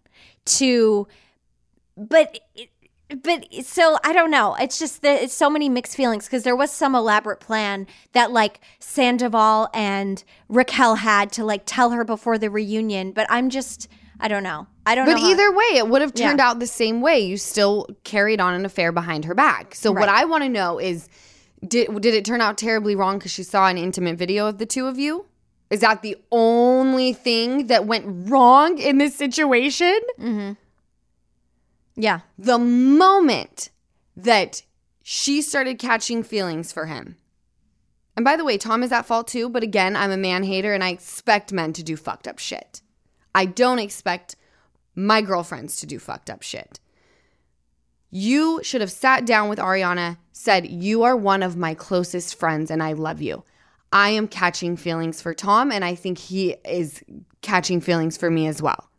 [0.45, 1.07] to,
[1.95, 2.39] but.
[2.55, 2.69] It,
[3.23, 4.55] but so I don't know.
[4.59, 8.31] It's just that it's so many mixed feelings because there was some elaborate plan that
[8.31, 13.11] like Sandoval and Raquel had to like tell her before the reunion.
[13.11, 13.87] But I'm just
[14.19, 14.67] I don't know.
[14.85, 15.19] I don't But know.
[15.21, 16.49] how- either way, it would have turned Yeah.
[16.49, 17.19] out the same way.
[17.19, 19.75] You still carried on an affair behind her back.
[19.75, 21.07] So what I want to know is
[21.67, 24.65] did did it turn out terribly wrong because she saw an intimate video of the
[24.65, 25.25] two of you?
[25.71, 29.99] Is that the only thing that went wrong in this situation?
[30.19, 30.51] Mm-hmm.
[31.95, 32.21] Yeah.
[32.37, 33.69] The moment
[34.15, 34.63] that
[35.03, 37.17] she started catching feelings for him.
[38.15, 40.73] And by the way, Tom is at fault too, but again, I'm a man hater
[40.73, 42.81] and I expect men to do fucked up shit.
[43.33, 44.35] I don't expect
[44.95, 46.79] my girlfriends to do fucked up shit.
[48.09, 52.71] You should have sat down with Ariana, said, You are one of my closest friends
[52.71, 53.43] and I love you.
[53.91, 57.03] I am catching feelings for Tom and I think he is
[57.41, 58.89] catching feelings for me as well.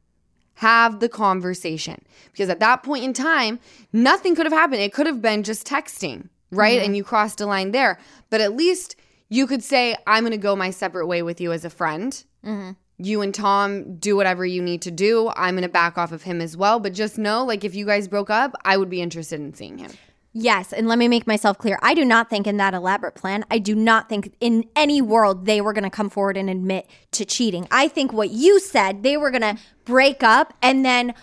[0.57, 3.61] Have the conversation because at that point in time,
[3.92, 4.81] nothing could have happened.
[4.81, 6.79] It could have been just texting, right?
[6.79, 6.95] And mm-hmm.
[6.95, 7.99] you crossed a line there.
[8.31, 8.97] But at least
[9.29, 12.12] you could say, I'm going to go my separate way with you as a friend.
[12.45, 12.71] Mm-hmm.
[12.99, 15.31] You and Tom do whatever you need to do.
[15.37, 16.81] I'm going to back off of him as well.
[16.81, 19.77] But just know, like, if you guys broke up, I would be interested in seeing
[19.77, 19.92] him.
[20.38, 21.79] Yes, and let me make myself clear.
[21.81, 25.46] I do not think in that elaborate plan, I do not think in any world
[25.46, 27.66] they were going to come forward and admit to cheating.
[27.70, 31.14] I think what you said, they were going to break up and then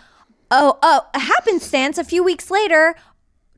[0.49, 2.95] oh, oh, happenstance a few weeks later,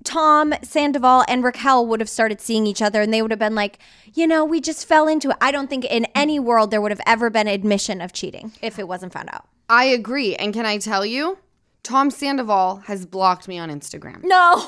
[0.04, 3.56] Tom Sandoval and Raquel would have started seeing each other and they would have been
[3.56, 3.80] like,
[4.14, 5.38] you know, we just fell into it.
[5.40, 8.78] I don't think in any world there would have ever been admission of cheating if
[8.78, 9.48] it wasn't found out.
[9.70, 10.36] I agree.
[10.36, 11.38] And can I tell you,
[11.86, 14.24] Tom Sandoval has blocked me on Instagram.
[14.24, 14.68] No.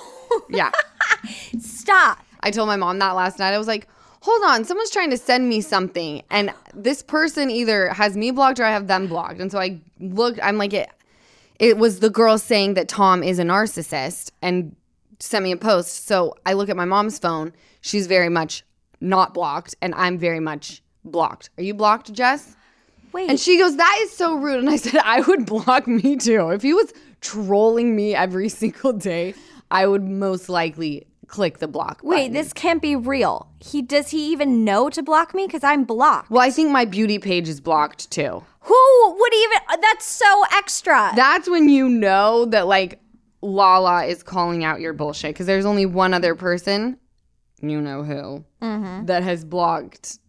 [0.50, 0.72] Yeah.
[1.60, 2.20] Stop.
[2.42, 3.54] I told my mom that last night.
[3.54, 3.88] I was like,
[4.22, 6.22] hold on, someone's trying to send me something.
[6.30, 9.40] And this person either has me blocked or I have them blocked.
[9.40, 10.90] And so I looked, I'm like, it,
[11.60, 14.76] it was the girl saying that Tom is a narcissist and
[15.20, 16.06] sent me a post.
[16.06, 17.52] So I look at my mom's phone.
[17.82, 18.64] She's very much
[19.02, 21.50] not blocked, and I'm very much blocked.
[21.58, 22.56] Are you blocked, Jess?
[23.12, 23.30] Wait.
[23.30, 24.60] And she goes, That is so rude.
[24.60, 26.50] And I said, I would block me too.
[26.50, 29.34] If he was trolling me every single day,
[29.72, 32.00] I would most likely click the block.
[32.04, 32.34] Wait, button.
[32.34, 33.50] this can't be real.
[33.60, 36.32] He does he even know to block me because I'm blocked.
[36.32, 38.44] Well, I think my beauty page is blocked too.
[38.62, 39.58] Who would even?
[39.82, 41.12] That's so extra.
[41.16, 43.00] That's when you know that like
[43.42, 46.98] Lala is calling out your bullshit because there's only one other person,
[47.62, 49.06] you know who, Mm-hmm.
[49.06, 50.20] that has blocked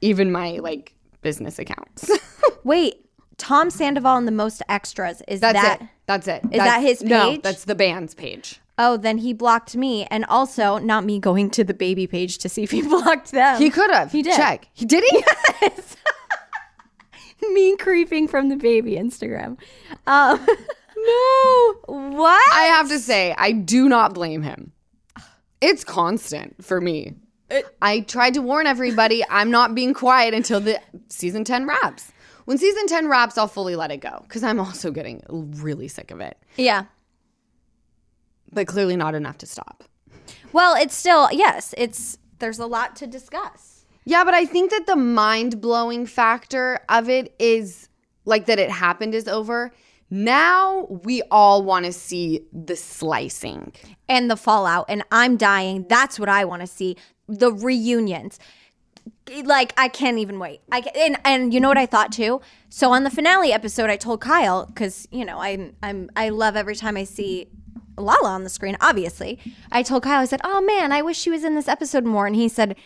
[0.00, 2.10] even my like business accounts.
[2.64, 3.06] Wait,
[3.38, 5.80] Tom Sandoval and the most extras is That's that?
[5.80, 5.88] it.
[6.06, 6.42] That's it.
[6.50, 7.08] Is that his page?
[7.08, 8.60] No, that's the band's page.
[8.80, 12.48] Oh, then he blocked me, and also not me going to the baby page to
[12.48, 13.60] see if he blocked them.
[13.60, 14.12] He could have.
[14.12, 14.36] He did.
[14.36, 14.68] Check.
[14.72, 15.24] He did he?
[15.62, 15.96] Yes.
[17.52, 19.58] me creeping from the baby Instagram.
[20.06, 20.46] Um,
[20.96, 22.52] no, what?
[22.52, 24.72] I have to say, I do not blame him.
[25.60, 27.14] It's constant for me.
[27.80, 32.12] I tried to warn everybody I'm not being quiet until the season 10 wraps.
[32.48, 36.10] When season 10 wraps, I'll fully let it go because I'm also getting really sick
[36.10, 36.38] of it.
[36.56, 36.84] yeah.
[38.50, 39.84] But clearly not enough to stop.
[40.54, 41.74] Well, it's still yes.
[41.76, 43.84] It's there's a lot to discuss.
[44.06, 47.90] Yeah, but I think that the mind blowing factor of it is
[48.24, 49.70] like that it happened is over.
[50.08, 53.74] Now we all want to see the slicing.
[54.08, 55.84] and the fallout and I'm dying.
[55.86, 56.96] That's what I want to see.
[57.28, 58.38] The reunions.
[59.44, 60.60] Like I can't even wait.
[60.72, 62.40] I and and you know what I thought too.
[62.68, 66.56] So on the finale episode, I told Kyle because you know I'm I'm I love
[66.56, 67.48] every time I see
[67.96, 68.76] Lala on the screen.
[68.80, 69.38] Obviously,
[69.72, 72.26] I told Kyle I said, "Oh man, I wish she was in this episode more."
[72.26, 72.76] And he said,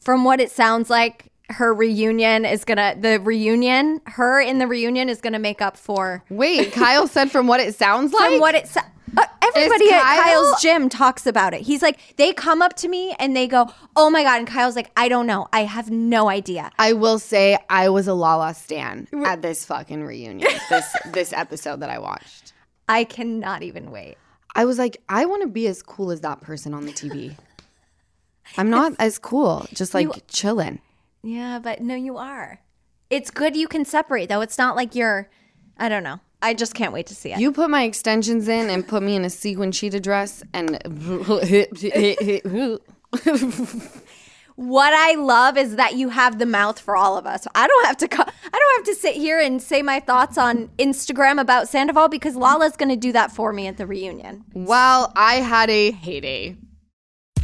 [0.00, 4.02] "From what it sounds like." Her reunion is gonna the reunion.
[4.04, 7.74] Her in the reunion is gonna make up for Wait, Kyle said from what it
[7.74, 8.32] sounds like.
[8.32, 8.82] from what it sa-
[9.56, 11.62] everybody at Kyle's gym talks about it.
[11.62, 14.76] He's like, they come up to me and they go, "Oh my god!" And Kyle's
[14.76, 15.48] like, "I don't know.
[15.52, 20.02] I have no idea." I will say I was a Lala stan at this fucking
[20.04, 20.50] reunion.
[20.70, 22.52] this this episode that I watched.
[22.88, 24.16] I cannot even wait.
[24.54, 27.36] I was like, I want to be as cool as that person on the TV.
[28.56, 30.80] I'm not as cool, just like chilling.
[31.22, 32.60] Yeah, but no, you are.
[33.10, 34.40] It's good you can separate though.
[34.40, 35.28] It's not like you're.
[35.76, 36.20] I don't know.
[36.40, 37.40] I just can't wait to see it.
[37.40, 40.78] You put my extensions in and put me in a sequin cheetah dress and
[44.56, 47.46] what I love is that you have the mouth for all of us.
[47.54, 48.08] I don't have to.
[48.08, 52.08] Co- I don't have to sit here and say my thoughts on Instagram about Sandoval
[52.08, 54.44] because Lala's going to do that for me at the reunion.
[54.54, 56.56] well, I had a heyday.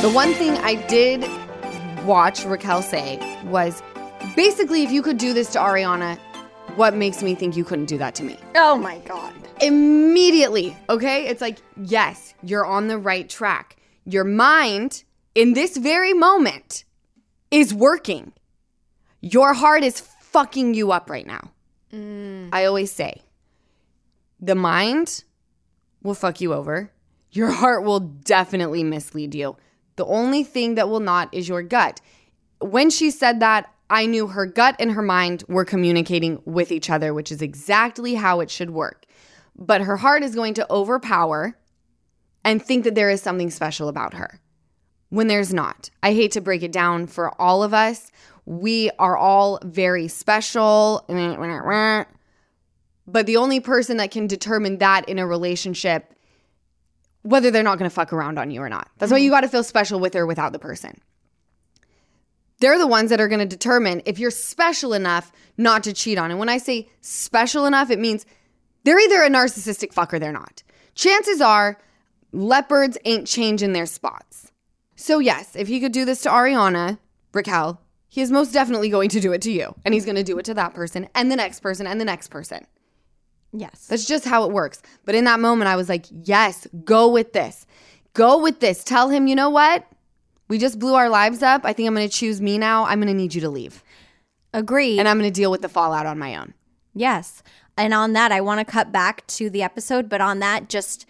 [0.00, 1.20] The one thing I did
[2.06, 3.82] watch Raquel say was
[4.34, 6.18] basically, if you could do this to Ariana,
[6.76, 8.38] what makes me think you couldn't do that to me?
[8.54, 9.34] Oh my god.
[9.60, 11.26] Immediately, okay?
[11.26, 13.76] It's like, yes, you're on the right track.
[14.06, 16.84] Your mind in this very moment
[17.50, 18.32] is working.
[19.20, 21.50] Your heart is fucking you up right now.
[21.92, 22.48] Mm.
[22.54, 23.20] I always say,
[24.40, 25.24] the mind
[26.02, 26.90] will fuck you over.
[27.32, 29.58] Your heart will definitely mislead you.
[30.00, 32.00] The only thing that will not is your gut.
[32.58, 36.88] When she said that, I knew her gut and her mind were communicating with each
[36.88, 39.04] other, which is exactly how it should work.
[39.58, 41.54] But her heart is going to overpower
[42.42, 44.40] and think that there is something special about her
[45.10, 45.90] when there's not.
[46.02, 48.10] I hate to break it down for all of us.
[48.46, 51.04] We are all very special.
[53.06, 56.14] But the only person that can determine that in a relationship,
[57.22, 58.88] whether they're not going to fuck around on you or not.
[58.98, 59.36] That's why you mm-hmm.
[59.36, 61.00] got to feel special with or without the person.
[62.60, 66.18] They're the ones that are going to determine if you're special enough not to cheat
[66.18, 66.30] on.
[66.30, 68.26] And when I say special enough, it means
[68.84, 70.62] they're either a narcissistic fuck or they're not.
[70.94, 71.78] Chances are
[72.32, 74.52] leopards ain't changing their spots.
[74.96, 76.98] So, yes, if he could do this to Ariana,
[77.32, 79.74] Raquel, he is most definitely going to do it to you.
[79.84, 82.04] And he's going to do it to that person and the next person and the
[82.04, 82.66] next person.
[83.52, 83.86] Yes.
[83.88, 84.80] That's just how it works.
[85.04, 87.66] But in that moment, I was like, yes, go with this.
[88.14, 88.84] Go with this.
[88.84, 89.86] Tell him, you know what?
[90.48, 91.62] We just blew our lives up.
[91.64, 92.84] I think I'm going to choose me now.
[92.84, 93.82] I'm going to need you to leave.
[94.52, 94.98] Agree.
[94.98, 96.54] And I'm going to deal with the fallout on my own.
[96.94, 97.42] Yes.
[97.76, 101.06] And on that, I want to cut back to the episode, but on that, just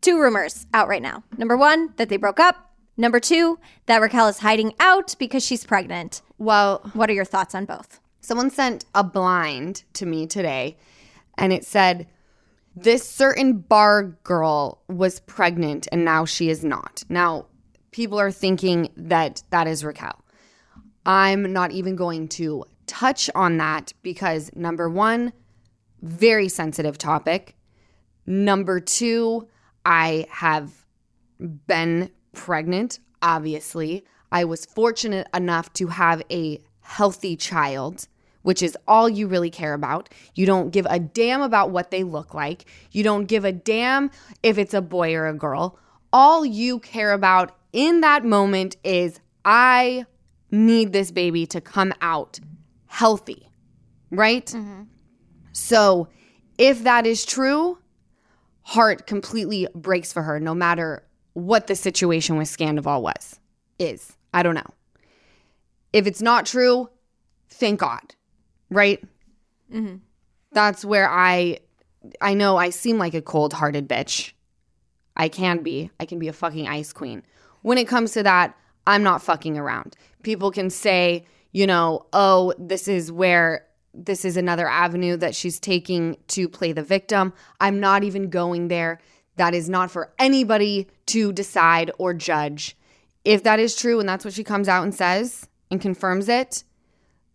[0.00, 1.22] two rumors out right now.
[1.36, 2.72] Number one, that they broke up.
[2.96, 6.22] Number two, that Raquel is hiding out because she's pregnant.
[6.38, 8.00] Well, What are your thoughts on both?
[8.20, 10.76] someone sent a blind to me today
[11.38, 12.06] and it said,
[12.74, 17.04] This certain bar girl was pregnant and now she is not.
[17.08, 17.46] Now,
[17.90, 20.22] people are thinking that that is Raquel.
[21.04, 25.32] I'm not even going to touch on that because number one,
[26.02, 27.56] very sensitive topic.
[28.26, 29.48] Number two,
[29.84, 30.84] I have
[31.38, 34.04] been pregnant, obviously.
[34.32, 38.08] I was fortunate enough to have a healthy child,
[38.46, 40.08] which is all you really care about.
[40.36, 42.64] You don't give a damn about what they look like.
[42.92, 44.08] You don't give a damn
[44.44, 45.76] if it's a boy or a girl.
[46.12, 50.06] All you care about in that moment is I
[50.52, 52.38] need this baby to come out
[52.86, 53.50] healthy,
[54.12, 54.46] right?
[54.46, 54.82] Mm-hmm.
[55.50, 56.06] So
[56.56, 57.78] if that is true,
[58.62, 63.40] heart completely breaks for her no matter what the situation with Scandoval was,
[63.80, 64.16] is.
[64.32, 64.70] I don't know.
[65.92, 66.90] If it's not true,
[67.48, 68.14] thank God,
[68.70, 69.02] right?
[69.72, 69.96] Mm-hmm.
[70.52, 71.58] That's where I,
[72.20, 74.32] I know I seem like a cold hearted bitch.
[75.16, 75.90] I can be.
[75.98, 77.22] I can be a fucking ice queen.
[77.62, 78.56] When it comes to that,
[78.86, 79.96] I'm not fucking around.
[80.22, 85.58] People can say, you know, oh, this is where this is another avenue that she's
[85.58, 87.32] taking to play the victim.
[87.60, 89.00] I'm not even going there.
[89.36, 92.76] That is not for anybody to decide or judge.
[93.26, 96.62] if that is true and that's what she comes out and says and confirms it,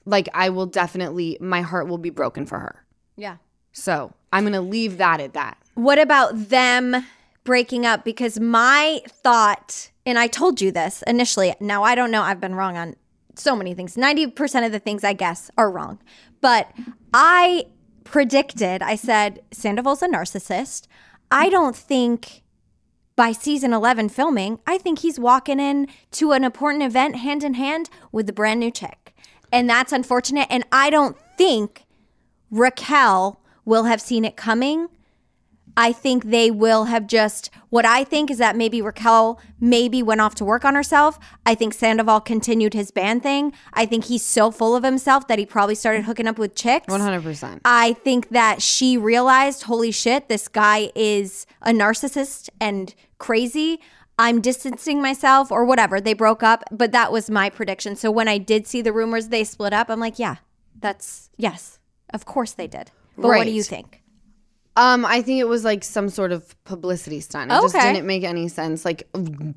[0.05, 2.85] like I will definitely, my heart will be broken for her.
[3.15, 3.37] Yeah.
[3.71, 5.57] So I'm going to leave that at that.
[5.75, 7.05] What about them
[7.43, 8.03] breaking up?
[8.03, 11.53] Because my thought, and I told you this initially.
[11.59, 12.23] Now I don't know.
[12.23, 12.95] I've been wrong on
[13.35, 13.97] so many things.
[13.97, 15.99] Ninety percent of the things I guess are wrong,
[16.41, 16.71] but
[17.13, 17.65] I
[18.03, 18.81] predicted.
[18.81, 20.87] I said Sandoval's a narcissist.
[21.31, 22.43] I don't think
[23.15, 27.53] by season 11 filming, I think he's walking in to an important event hand in
[27.53, 29.00] hand with the brand new chick.
[29.51, 30.47] And that's unfortunate.
[30.49, 31.85] And I don't think
[32.49, 34.87] Raquel will have seen it coming.
[35.77, 40.19] I think they will have just what I think is that maybe Raquel maybe went
[40.19, 41.17] off to work on herself.
[41.45, 43.53] I think Sandoval continued his band thing.
[43.73, 46.87] I think he's so full of himself that he probably started hooking up with chicks.
[46.87, 47.61] 100%.
[47.63, 53.79] I think that she realized, holy shit, this guy is a narcissist and crazy.
[54.17, 55.99] I'm distancing myself or whatever.
[55.99, 57.95] They broke up, but that was my prediction.
[57.95, 60.35] So when I did see the rumors they split up, I'm like, yeah,
[60.79, 61.79] that's yes.
[62.13, 62.91] Of course they did.
[63.17, 64.01] But what do you think?
[64.77, 67.51] Um, I think it was like some sort of publicity stunt.
[67.51, 68.85] It just didn't make any sense.
[68.85, 69.07] Like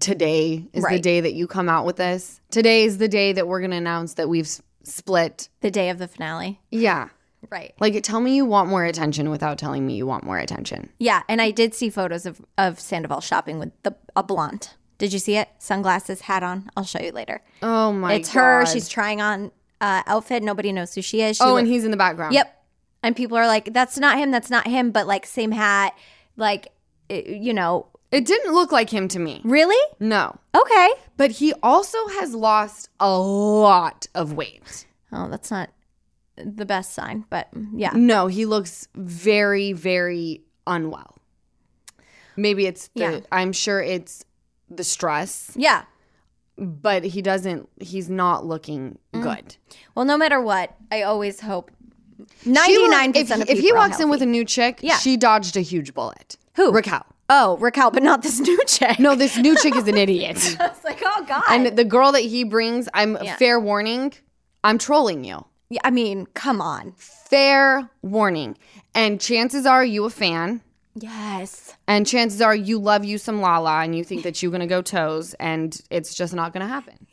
[0.01, 2.41] today is the day that you come out with this.
[2.51, 4.49] Today is the day that we're gonna announce that we've
[4.83, 5.49] split.
[5.61, 6.61] The day of the finale.
[6.71, 7.11] Yeah.
[7.51, 7.75] Right.
[7.81, 10.91] Like tell me you want more attention without telling me you want more attention.
[10.99, 14.71] Yeah, and I did see photos of of Sandoval shopping with the a blonde.
[14.99, 15.49] Did you see it?
[15.59, 16.71] Sunglasses, hat on.
[16.77, 17.43] I'll show you later.
[17.63, 18.65] Oh my it's her.
[18.67, 20.43] She's trying on uh, outfit.
[20.43, 21.37] Nobody knows who she is.
[21.37, 22.33] She Oh, look- and he's in the background.
[22.35, 22.63] Yep.
[23.03, 24.31] And people are like, "That's not him.
[24.31, 25.95] That's not him." But like, same hat.
[26.37, 26.69] Like,
[27.09, 29.41] it- you know, It didn't look like him to me.
[29.45, 29.77] really?
[30.01, 30.39] No.
[30.55, 30.89] Okay.
[31.17, 34.87] But he also has lost a lot of weight.
[35.13, 35.71] Oh, that's not
[36.37, 37.25] the best sign.
[37.31, 41.17] But yeah, No, he looks very, very unwell.
[42.37, 43.21] Maybe it's the, Yeah.
[43.31, 44.25] I'm sure it's
[44.69, 45.85] the stress, yeah.
[46.57, 49.23] but he doesn't, he's not looking Mm.
[49.23, 49.57] good.
[49.95, 51.71] Well, no matter what, I always hope.
[52.43, 54.97] She Ninety will- if, percent of if he walks in with a new chick, Yeah.
[54.99, 56.37] she dodged a huge bullet.
[56.57, 56.73] Who?
[56.73, 57.05] Raquel.
[57.29, 58.99] oh Raquel, but not this new chick.
[58.99, 60.57] No, this new chick is an idiot.
[60.61, 61.43] I was like, oh god.
[61.51, 63.37] And the girl that he brings, I'm Yeah.
[63.37, 64.13] fair warning,
[64.65, 65.45] I'm trolling you.
[65.71, 66.93] Yeah, I mean, come on.
[66.97, 68.57] Fair warning.
[68.95, 70.61] And chances are you a fan.
[70.95, 71.75] Yes.
[71.89, 74.83] And chances are you love you some Lala and you think that you're gonna go
[74.83, 77.07] toes and it's just not gonna happen.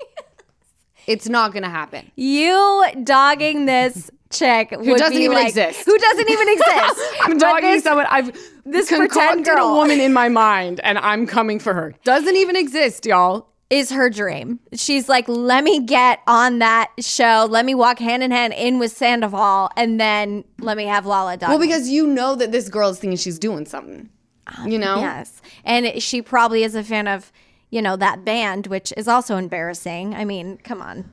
[1.07, 2.11] it's not gonna happen.
[2.15, 5.83] You dogging this chick who doesn't even exist.
[5.85, 6.99] Who doesn't even exist?
[7.21, 11.57] I'm dogging this- someone I've this concocted a woman in my mind and I'm coming
[11.59, 11.95] for her.
[12.03, 13.47] Doesn't even exist, y'all.
[13.71, 14.59] Is her dream.
[14.73, 17.47] She's like, let me get on that show.
[17.49, 21.37] Let me walk hand in hand in with Sandoval, and then let me have Lala
[21.37, 21.49] dog.
[21.49, 24.09] Well, because you know that this girl is thinking she's doing something.
[24.47, 24.97] Ah, you know?
[24.97, 27.31] yes, and she probably is a fan of
[27.69, 30.13] you know that band, which is also embarrassing.
[30.13, 31.09] I mean, come on.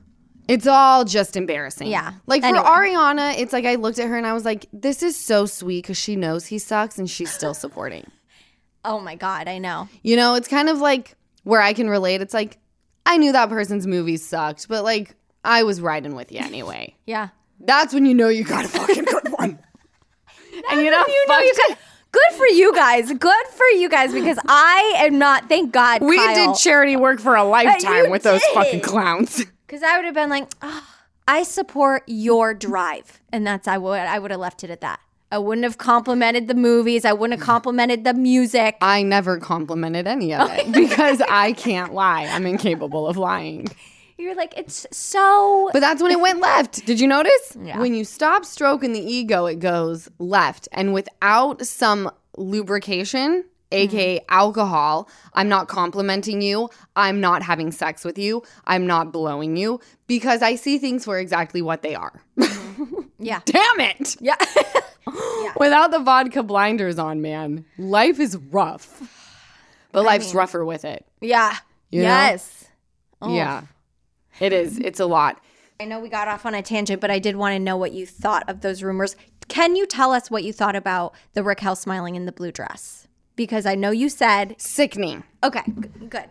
[0.49, 1.87] It's all just embarrassing.
[1.89, 2.13] Yeah.
[2.25, 2.63] Like Anyway.
[2.63, 5.45] for Ariana, it's like I looked at her and I was like, this is so
[5.45, 8.05] sweet because she knows he sucks and she's still supporting.
[8.85, 9.89] Oh my god, I know.
[10.03, 11.17] You know, it's kind of like
[11.49, 12.21] where I can relate.
[12.21, 12.57] It's like,
[13.05, 16.95] I knew that person's movie sucked, but like, I was riding with you anyway.
[17.05, 17.29] Yeah.
[17.61, 19.59] That's when you know you got a fucking good one.
[20.69, 21.77] and you know, You know, you got,
[22.11, 23.11] good for you guys.
[23.11, 25.49] Good for you guys because I am not.
[25.49, 26.01] Thank God.
[26.01, 29.43] we did charity work for a lifetime You with those fucking clowns.
[29.65, 30.97] Because I would have been like, "Ah,
[31.27, 34.99] I support your drive, and that's I would I would have left it at that.
[35.31, 37.05] I wouldn't have complimented the movies.
[37.05, 38.77] I wouldn't have complimented the music.
[38.81, 42.25] I never complimented any of it because I can't lie.
[42.25, 43.67] I'm incapable of lying.
[44.17, 45.69] You're like, it's so.
[45.71, 46.85] But that's when it went left.
[46.85, 47.57] Did you notice?
[47.61, 47.79] Yeah.
[47.79, 50.67] When you stop stroking the ego, it goes left.
[50.73, 54.25] And without some lubrication, aka mm-hmm.
[54.27, 56.69] alcohol, I'm not complimenting you.
[56.95, 58.43] I'm not having sex with you.
[58.65, 62.21] I'm not blowing you because I see things for exactly what they are.
[62.37, 63.01] Mm-hmm.
[63.19, 63.41] yeah.
[63.45, 64.15] Damn it.
[65.41, 65.53] Yeah.
[65.57, 69.01] Without the vodka blinders on, man, life is rough.
[69.91, 71.03] But life's rougher with it.
[71.19, 71.55] yeah.
[71.89, 72.67] You yes.
[73.25, 73.63] Yeah.
[74.39, 74.77] It is.
[74.77, 75.41] It's a lot.
[75.79, 77.91] I know we got off on a tangent, but I did want to know what
[77.93, 79.15] you thought of those rumors.
[79.47, 83.07] Can you tell us what you thought about the Raquel smiling in the blue dress?
[83.35, 85.23] Because I know you said, Sickening.
[85.43, 86.29] okay, g- good.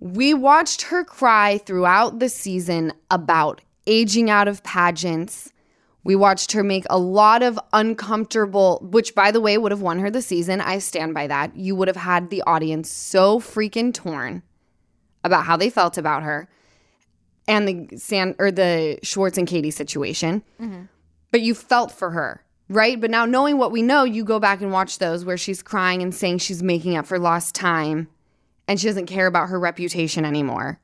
[0.00, 5.52] We watched her cry throughout the season about aging out of pageants.
[6.06, 9.98] We watched her make a lot of uncomfortable, which by the way would have won
[9.98, 10.60] her the season.
[10.60, 11.56] I stand by that.
[11.56, 14.44] You would have had the audience so freaking torn
[15.24, 16.48] about how they felt about her
[17.48, 20.44] and the San or the Schwartz and Katie situation.
[20.60, 20.82] Mm-hmm.
[21.32, 23.00] But you felt for her, right?
[23.00, 26.02] But now knowing what we know, you go back and watch those where she's crying
[26.02, 28.06] and saying she's making up for lost time
[28.68, 30.78] and she doesn't care about her reputation anymore.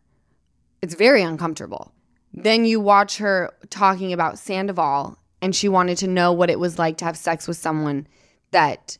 [0.82, 1.92] It's very uncomfortable.
[2.34, 6.78] Then you watch her talking about Sandoval and she wanted to know what it was
[6.78, 8.06] like to have sex with someone
[8.52, 8.98] that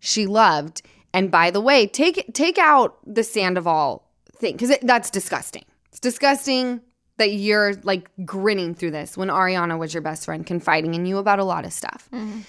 [0.00, 0.82] she loved.
[1.12, 4.04] And by the way, take take out the Sandoval
[4.36, 5.64] thing because that's disgusting.
[5.90, 6.80] It's disgusting
[7.16, 11.18] that you're like grinning through this when Ariana was your best friend, confiding in you
[11.18, 12.08] about a lot of stuff.
[12.12, 12.40] Mm-hmm.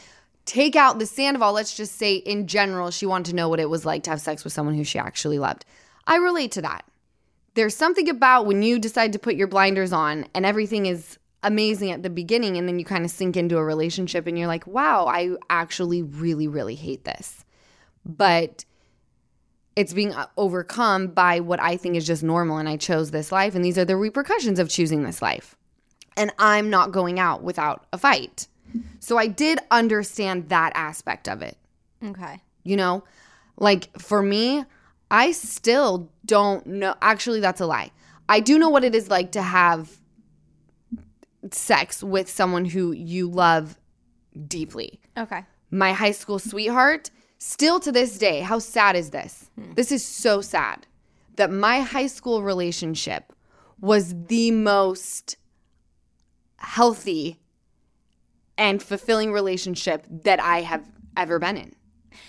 [0.46, 1.54] Take out the Sandoval.
[1.54, 4.22] Let's just say, in general, she wanted to know what it was like to have
[4.22, 5.66] sex with someone who she actually loved.
[6.06, 6.86] I relate to that.
[7.56, 11.92] There's something about when you decide to put your blinders on and everything is amazing
[11.92, 14.66] at the beginning, and then you kind of sink into a relationship and you're like,
[14.66, 17.46] wow, I actually really, really hate this.
[18.06, 18.66] But
[19.76, 22.58] it's being uh, overcome by what I think is just normal.
[22.58, 25.56] And I chose this life, and these are the repercussions of choosing this life.
[26.18, 28.48] And I'm not going out without a fight.
[29.00, 31.58] So I did understand that aspect of it.
[32.04, 32.42] Okay.
[32.64, 33.04] You know,
[33.58, 34.66] like for me,
[35.12, 36.96] I still don't know.
[37.02, 37.92] Actually, that's a lie.
[38.28, 39.92] I do know what it is like to have
[41.52, 43.78] sex with someone who you love
[44.48, 45.46] deeply Okay.
[45.70, 49.50] my high school sweetheart, still to this day, how sad is this?
[49.56, 49.74] Hmm.
[49.74, 50.88] This is so sad
[51.36, 53.32] that my high school relationship
[53.80, 55.38] was the most
[56.58, 57.40] healthy
[58.58, 61.76] and fulfilling relationship that I have ever been in.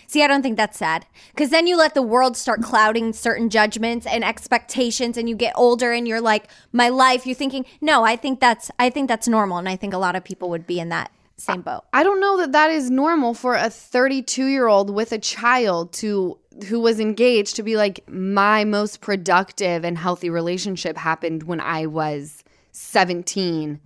[0.06, 3.50] See, I don't think that's sad because then you let the world start clouding certain
[3.50, 7.26] judgments and expectations, and you get older and you're like, my life.
[7.26, 10.16] You're thinking, no, I think that's I think that's normal, and I think a lot
[10.16, 11.84] of people would be in that same boat.
[11.92, 15.92] I don't know that that is normal for a 32 year old with a child
[15.94, 21.60] to who was engaged to be like my most productive and healthy relationship happened when
[21.60, 23.80] I was 17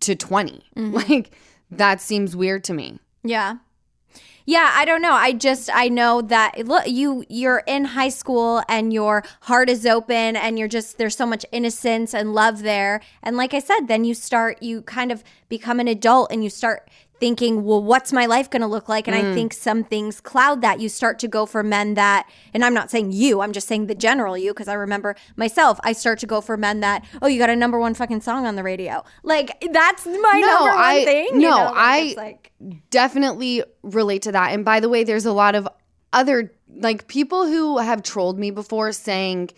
[0.00, 0.64] to 20.
[0.76, 0.94] Mm-hmm.
[0.94, 1.30] Like
[1.70, 2.98] that seems weird to me.
[3.22, 3.56] Yeah.
[4.46, 5.12] Yeah, I don't know.
[5.12, 9.86] I just I know that look you you're in high school and your heart is
[9.86, 13.00] open and you're just there's so much innocence and love there.
[13.22, 16.50] And like I said, then you start you kind of become an adult and you
[16.50, 16.90] start
[17.24, 19.08] thinking, well, what's my life going to look like?
[19.08, 19.32] And I mm.
[19.32, 20.78] think some things cloud that.
[20.78, 23.86] You start to go for men that, and I'm not saying you, I'm just saying
[23.86, 27.26] the general you, because I remember myself, I start to go for men that, oh,
[27.26, 29.02] you got a number one fucking song on the radio.
[29.22, 31.28] Like, that's my number one I- thing.
[31.32, 31.64] you no, know?
[31.64, 32.52] Like, I- like,
[32.90, 34.52] definitely relate to that.
[34.52, 35.66] And by the way, there's a lot of
[36.12, 39.48] other like people who have trolled me before saying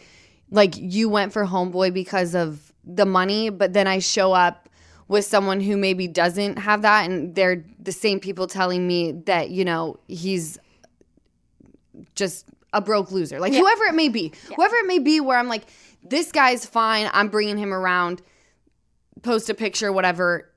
[0.52, 4.65] like you went for homeboy because of the money, but then I show up
[5.09, 9.50] with someone who maybe doesn't have that and they're the same people telling me that,
[9.50, 10.59] you know, he's
[12.14, 13.38] just a broke loser.
[13.38, 14.32] Like whoever it may be.
[14.54, 15.66] Whoever it may be where I'm like
[16.02, 18.22] this guy's fine, I'm bringing him around
[19.22, 20.50] post a picture whatever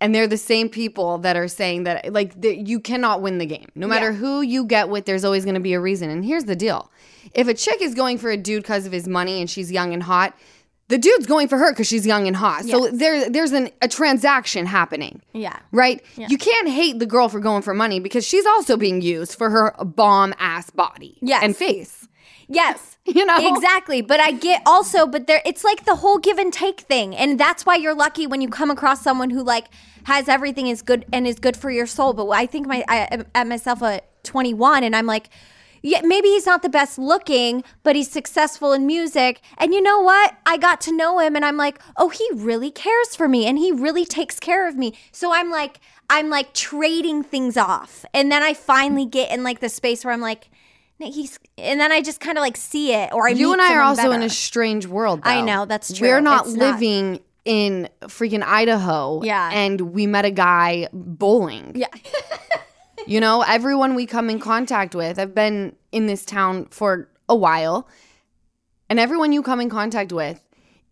[0.00, 3.46] and they're the same people that are saying that like the, you cannot win the
[3.46, 3.68] game.
[3.74, 6.10] No matter who you get with there's always going to be a reason.
[6.10, 6.90] And here's the deal.
[7.32, 9.94] If a chick is going for a dude because of his money and she's young
[9.94, 10.36] and hot
[10.88, 13.88] the dude's going for her because she's young and hot so there there's an, a
[13.88, 15.58] transaction happening yeah.
[15.72, 19.34] right you can't hate the girl for going for money because she's also being used
[19.34, 21.42] for her bomb ass body Yes.
[21.42, 22.08] and face
[22.48, 22.90] Yes.
[23.06, 23.36] You know?
[23.54, 24.00] Exactly.
[24.00, 27.14] But I get also, but there it's like the whole give and take thing.
[27.14, 29.66] And that's why you're lucky when you come across someone who like
[30.04, 32.14] has everything is good and is good for your soul.
[32.14, 35.28] But I think my I am at myself at 21 and I'm like
[35.86, 39.42] yeah, maybe he's not the best looking, but he's successful in music.
[39.58, 40.34] And you know what?
[40.46, 43.58] I got to know him and I'm like, "Oh, he really cares for me and
[43.58, 48.04] he really takes care of me." So I'm like I'm like trading things off.
[48.14, 50.48] And then I finally get in like the space where I'm like,
[50.98, 53.74] he's and then I just kind of like see it or I you and I
[53.74, 55.20] are also in a strange world.
[55.22, 56.08] I know, that's true.
[56.08, 59.22] We're not It's not- living in freaking Idaho.
[59.22, 59.50] Yeah.
[59.52, 61.72] and we met a guy bowling.
[61.74, 61.88] Yeah.
[63.06, 65.18] You know, everyone we come in contact with.
[65.18, 67.88] I've been in this town for a while,
[68.88, 70.42] and everyone you come in contact with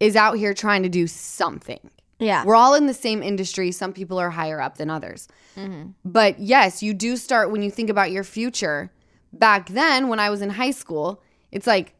[0.00, 1.90] is out here trying to do something.
[2.18, 2.44] Yeah.
[2.44, 3.72] We're all in the same industry.
[3.72, 5.28] Some people are higher up than others.
[5.56, 5.90] Mm-hmm.
[6.04, 8.92] But yes, you do start when you think about your future.
[9.32, 11.94] Back then, when I was in high school, it's like,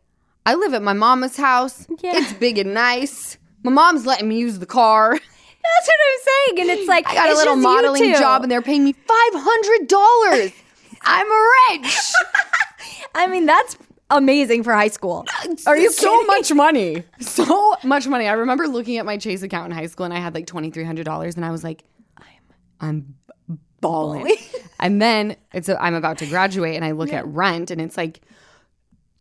[0.45, 1.87] I live at my mama's house.
[2.01, 2.17] Yeah.
[2.17, 3.39] It's big and nice.
[3.63, 5.19] My mom's letting me use the car.
[5.63, 6.21] That's what I'm
[6.57, 6.61] saying.
[6.71, 10.53] And it's like I got a little modeling job and they're paying me $500.
[11.03, 11.27] I'm
[11.71, 12.13] rich.
[13.15, 13.77] I mean, that's
[14.11, 15.25] amazing for high school.
[15.45, 16.27] Uh, Are you so kidding?
[16.27, 17.05] much money?
[17.21, 18.29] So much money.
[18.29, 21.37] I remember looking at my Chase account in high school and I had like $2,300
[21.37, 21.85] and I was like,
[22.81, 23.15] I'm
[23.49, 24.37] I'm balling.
[24.81, 27.97] and then it's a, I'm about to graduate and I look at rent and it's
[27.97, 28.21] like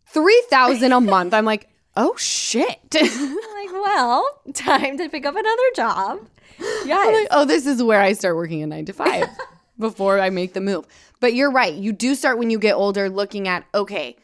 [0.07, 1.33] 3000 a month.
[1.33, 6.19] I'm like, "Oh shit." like, well, time to pick up another job.
[6.86, 7.14] Yes.
[7.14, 9.28] like, "Oh, this is where I start working a 9 to 5
[9.80, 10.86] before I make the move."
[11.20, 11.74] But you're right.
[11.74, 14.18] You do start when you get older looking at, okay,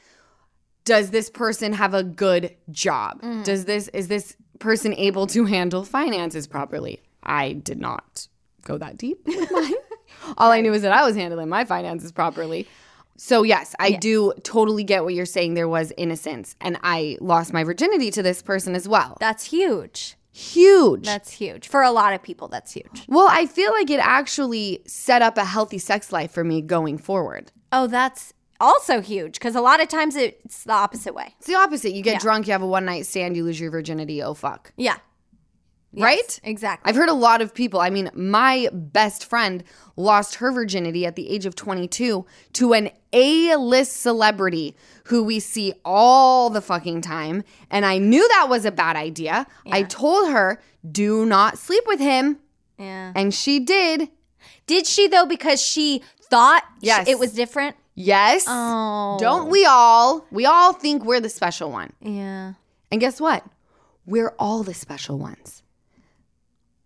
[0.84, 3.22] does this person have a good job?
[3.22, 3.44] Mm.
[3.44, 7.02] Does this is this person able to handle finances properly?
[7.24, 8.28] I did not
[8.64, 9.74] go that deep with mine.
[10.38, 12.68] All I knew is that I was handling my finances properly.
[13.18, 15.56] So yes, I do totally get what you're saying.
[15.56, 19.18] There was innocence, and I lost my virginity to this person as well.
[19.20, 20.16] That's huge.
[20.38, 21.04] Huge.
[21.04, 21.68] That's huge.
[21.68, 23.06] For a lot of people, that's huge.
[23.08, 27.00] well, I feel like it actually set up a healthy sex life for me going
[27.00, 27.52] forward.
[27.72, 31.34] Oh, that's also huge because a lot of times it's the opposite way.
[31.40, 31.94] It's the opposite.
[31.94, 34.22] You get drunk, you have a one night stand, you lose your virginity.
[34.22, 34.74] Oh fuck.
[34.78, 34.98] Yeah.
[35.94, 36.40] Right?
[36.44, 36.88] Exactly.
[36.88, 37.80] I've heard a lot of people.
[37.80, 39.64] I mean, my best friend
[39.96, 44.76] lost her virginity at the age of 22 to an A list celebrity
[45.06, 47.44] who we see all the fucking time.
[47.72, 49.48] And I knew that was a bad idea.
[49.72, 50.62] I told her,
[50.92, 52.38] do not sleep with him.
[52.78, 53.12] yeah.
[53.16, 54.10] And she did.
[54.68, 55.26] Did she though?
[55.26, 57.08] Because she thought Yes.
[57.08, 57.76] it was different.
[57.96, 58.46] Yes.
[58.48, 59.18] Oh.
[59.20, 60.26] Don't we all?
[60.30, 61.94] We all think we're the special one.
[62.02, 62.54] Yeah.
[62.92, 63.44] And guess what?
[64.06, 65.64] We're all the special ones.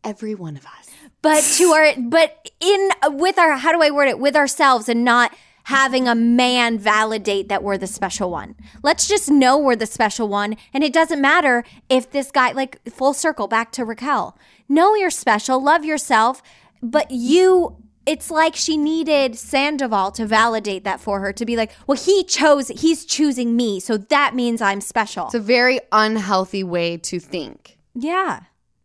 [0.03, 0.89] Every one of us.
[1.21, 4.19] But to our, but in with our, how do I word it?
[4.19, 5.35] With ourselves and not
[5.65, 8.55] having a man validate that we're the special one.
[8.81, 12.79] Let's just know we're the special one, and it doesn't matter if this guy, like
[12.89, 14.35] full circle back to Raquel.
[14.67, 16.41] Know you're special, love yourself,
[16.81, 17.77] but you.
[18.03, 22.23] It's like she needed Sandoval to validate that for her to be like, well, he
[22.23, 25.27] chose, he's choosing me, so that means I'm special.
[25.27, 27.77] It's a very unhealthy way to think.
[27.93, 28.41] yeah.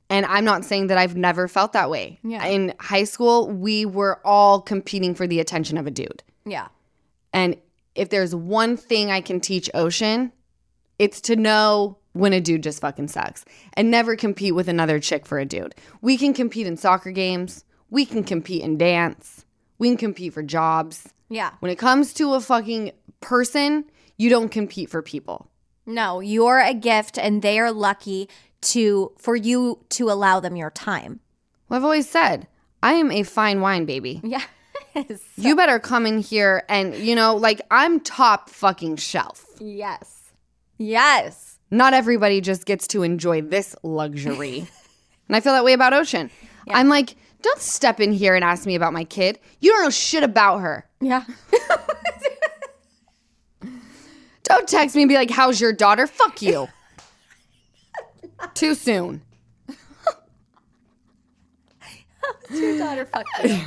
[0.09, 2.19] And I'm not saying that I've never felt that way.
[2.23, 2.45] Yeah.
[2.47, 6.23] In high school, we were all competing for the attention of a dude.
[6.45, 6.69] Yeah.
[7.33, 7.57] And
[7.95, 10.33] if there's one thing I can teach Ocean,
[10.99, 13.45] it's to know when a dude just fucking sucks
[13.75, 15.75] and never compete with another chick for a dude.
[16.01, 19.45] We can compete in soccer games, we can compete in dance,
[19.79, 21.09] we can compete for jobs.
[21.29, 21.51] Yeah.
[21.61, 23.85] When it comes to a fucking person,
[24.17, 25.51] you don't compete for people.
[25.87, 28.29] No, you're a gift and they are lucky
[28.63, 31.21] to for you to allow them your time.
[31.69, 32.49] Well, I've always said,
[32.83, 34.21] I am a fine wine baby.
[34.97, 35.05] Yeah.
[35.37, 39.45] You better come in here and, you know, like I'm top fucking shelf.
[39.61, 40.33] yes.
[40.79, 41.59] Yes.
[41.71, 44.61] Not everybody just gets to enjoy this luxury.
[45.29, 46.31] and I feel that way about Ocean.
[46.71, 49.39] I'm like, don't step in here and ask me about my kid.
[49.61, 50.87] You don't know shit about her.
[51.01, 51.25] Yeah.
[54.49, 56.07] Don't text me and be like, how's your daughter?
[56.07, 56.69] Fuck you.
[58.55, 59.23] Too soon.
[62.51, 63.61] Your daughter fuck you.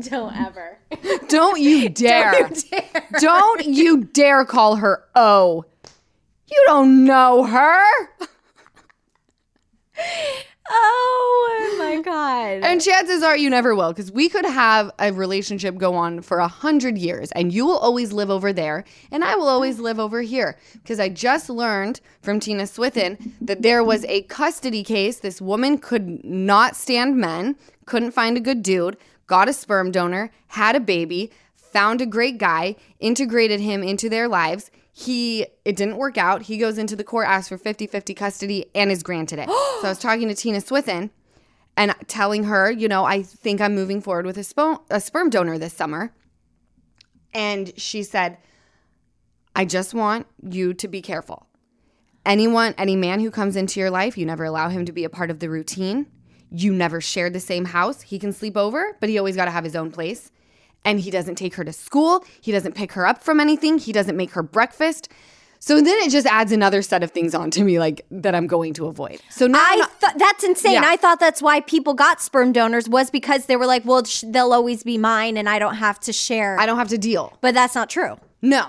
[0.00, 0.78] Don't ever.
[1.28, 2.50] Don't you dare.
[3.20, 5.64] Don't you dare call her O.
[6.50, 7.84] You don't know her.
[10.68, 12.60] Oh my god.
[12.62, 16.38] And chances are you never will, because we could have a relationship go on for
[16.38, 19.98] a hundred years, and you will always live over there, and I will always live
[19.98, 20.56] over here.
[20.74, 25.20] Because I just learned from Tina Swithin that there was a custody case.
[25.20, 28.96] This woman could not stand men, couldn't find a good dude,
[29.26, 34.28] got a sperm donor, had a baby, found a great guy, integrated him into their
[34.28, 34.70] lives.
[34.98, 36.40] He it didn't work out.
[36.40, 39.46] He goes into the court, asks for 50-50 custody, and is granted it.
[39.80, 41.10] so I was talking to Tina Swithin
[41.76, 45.28] and telling her, you know, I think I'm moving forward with a, spo- a sperm
[45.28, 46.14] donor this summer.
[47.34, 48.38] And she said,
[49.54, 51.46] I just want you to be careful.
[52.24, 55.10] Anyone, any man who comes into your life, you never allow him to be a
[55.10, 56.06] part of the routine.
[56.50, 58.00] You never share the same house.
[58.00, 60.32] He can sleep over, but he always got to have his own place.
[60.86, 62.24] And he doesn't take her to school.
[62.40, 63.78] He doesn't pick her up from anything.
[63.78, 65.08] He doesn't make her breakfast.
[65.58, 68.72] So then it just adds another set of things onto me, like that I'm going
[68.74, 69.20] to avoid.
[69.30, 70.74] So now not- thought that's insane.
[70.74, 70.82] Yeah.
[70.84, 74.24] I thought that's why people got sperm donors was because they were like, well, sh-
[74.28, 76.60] they'll always be mine, and I don't have to share.
[76.60, 77.36] I don't have to deal.
[77.40, 78.16] but that's not true.
[78.42, 78.68] No,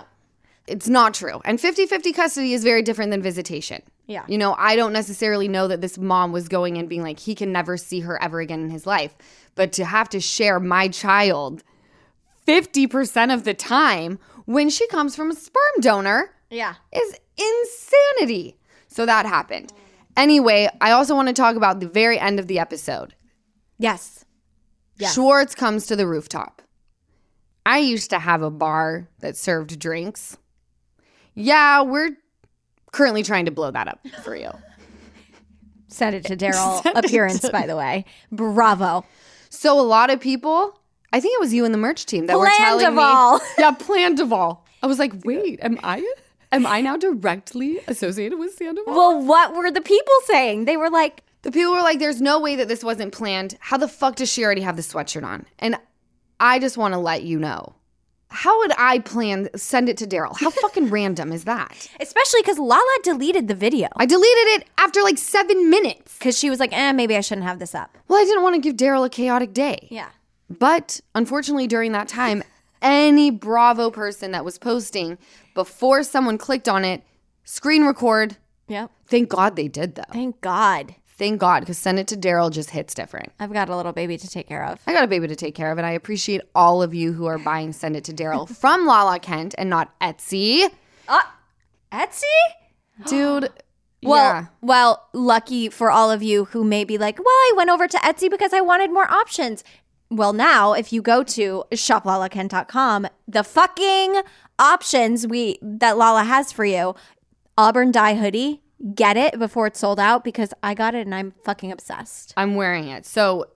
[0.66, 1.40] it's not true.
[1.46, 3.84] And 50 50 custody is very different than visitation.
[4.08, 4.24] Yeah.
[4.28, 7.36] You know, I don't necessarily know that this mom was going and being like, he
[7.36, 9.14] can never see her ever again in his life.
[9.56, 11.64] But to have to share my child
[12.48, 16.76] 50% of the time when she comes from a sperm donor Yeah.
[16.94, 18.58] is insanity.
[18.88, 19.74] So that happened.
[20.16, 23.14] Anyway, I also want to talk about the very end of the episode.
[23.78, 24.26] Yes.
[24.98, 25.14] Yes.
[25.14, 26.62] Schwartz comes to the rooftop.
[27.66, 30.38] I used to have a bar that served drinks.
[31.36, 32.12] Yeah, we're
[32.92, 34.50] currently trying to blow that up for you.
[35.90, 36.84] Send it to Daryl.
[36.96, 38.06] Appearance, by the way.
[38.32, 39.06] Bravo.
[39.50, 40.80] So a lot of people,
[41.18, 43.40] I think it was you and the merch team that were telling Plandoval.
[43.40, 43.46] me.
[43.58, 44.60] Yeah, Plandoval.
[44.84, 46.06] I was like, wait, am I
[46.52, 48.94] am I now directly associated with Sandoval?
[48.94, 50.66] Well, what were the people saying?
[50.66, 53.58] They were like, The people were like, there's no way that this wasn't planned.
[53.60, 55.48] How the fuck does she already have the sweatshirt on?
[55.58, 55.80] And
[56.40, 57.74] I just want to let you know
[58.30, 60.38] how would I plan send it to Daryl?
[60.40, 61.90] How fucking random is that?
[62.00, 66.18] Especially because Lala deleted the video I deleted it after like seven minutes.
[66.20, 67.98] because she was like, eh, maybe I shouldn't have this up.
[68.08, 69.88] Well, I didn't want to give Daryl a chaotic day.
[69.90, 70.10] Yeah.
[70.50, 72.44] But unfortunately, during that time,
[72.82, 75.18] any Bravo person that was posting
[75.54, 77.04] before someone clicked on it,
[77.44, 78.38] screen record.
[78.68, 78.92] Yep.
[79.08, 80.04] Thank God they did though.
[80.12, 80.96] Thank God.
[81.18, 83.32] Thank God, because send it to Daryl just hits different.
[83.40, 84.80] I've got a little baby to take care of.
[84.86, 87.26] I got a baby to take care of, and I appreciate all of you who
[87.26, 90.70] are buying Send It to Daryl from Lala Kent and not Etsy.
[91.08, 91.22] Uh,
[91.92, 92.24] Etsy?
[93.08, 93.50] Dude,
[94.04, 94.46] Well, yeah.
[94.62, 97.98] well, lucky for all of you who may be like, well, I went over to
[97.98, 99.64] Etsy because I wanted more options.
[100.10, 104.22] Well, now if you go to shoplalakent.com, the fucking
[104.60, 106.96] options we that Lala has for you,
[107.58, 108.62] Auburn dye hoodie,
[108.94, 112.34] get it before it's sold out because I got it and I'm fucking obsessed.
[112.38, 113.06] I'm wearing it.
[113.06, 113.48] So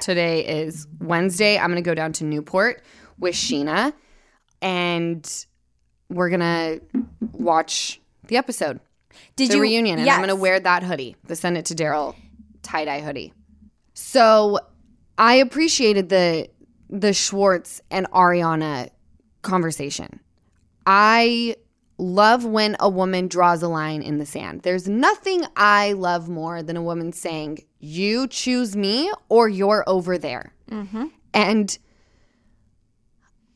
[0.00, 1.58] today is Wednesday.
[1.58, 2.82] I'm going to go down to Newport
[3.18, 3.92] with Sheena
[4.62, 5.46] and
[6.08, 6.80] we're going to
[7.32, 8.80] watch the episode,
[9.34, 9.98] Did the you reunion.
[9.98, 12.14] And I'm going to wear that hoodie, the Send It to Daryl
[12.62, 13.32] tie dye hoodie.
[13.94, 14.58] So
[15.18, 16.48] I appreciated the
[16.88, 18.90] the Schwartz and Ariana
[19.42, 20.20] conversation.
[20.86, 21.56] I
[21.98, 24.62] love when a woman draws a line in the sand.
[24.62, 30.18] There's nothing I love more than a woman saying, You choose me or you're over
[30.18, 30.52] there.
[30.70, 31.06] Mm-hmm.
[31.32, 31.78] And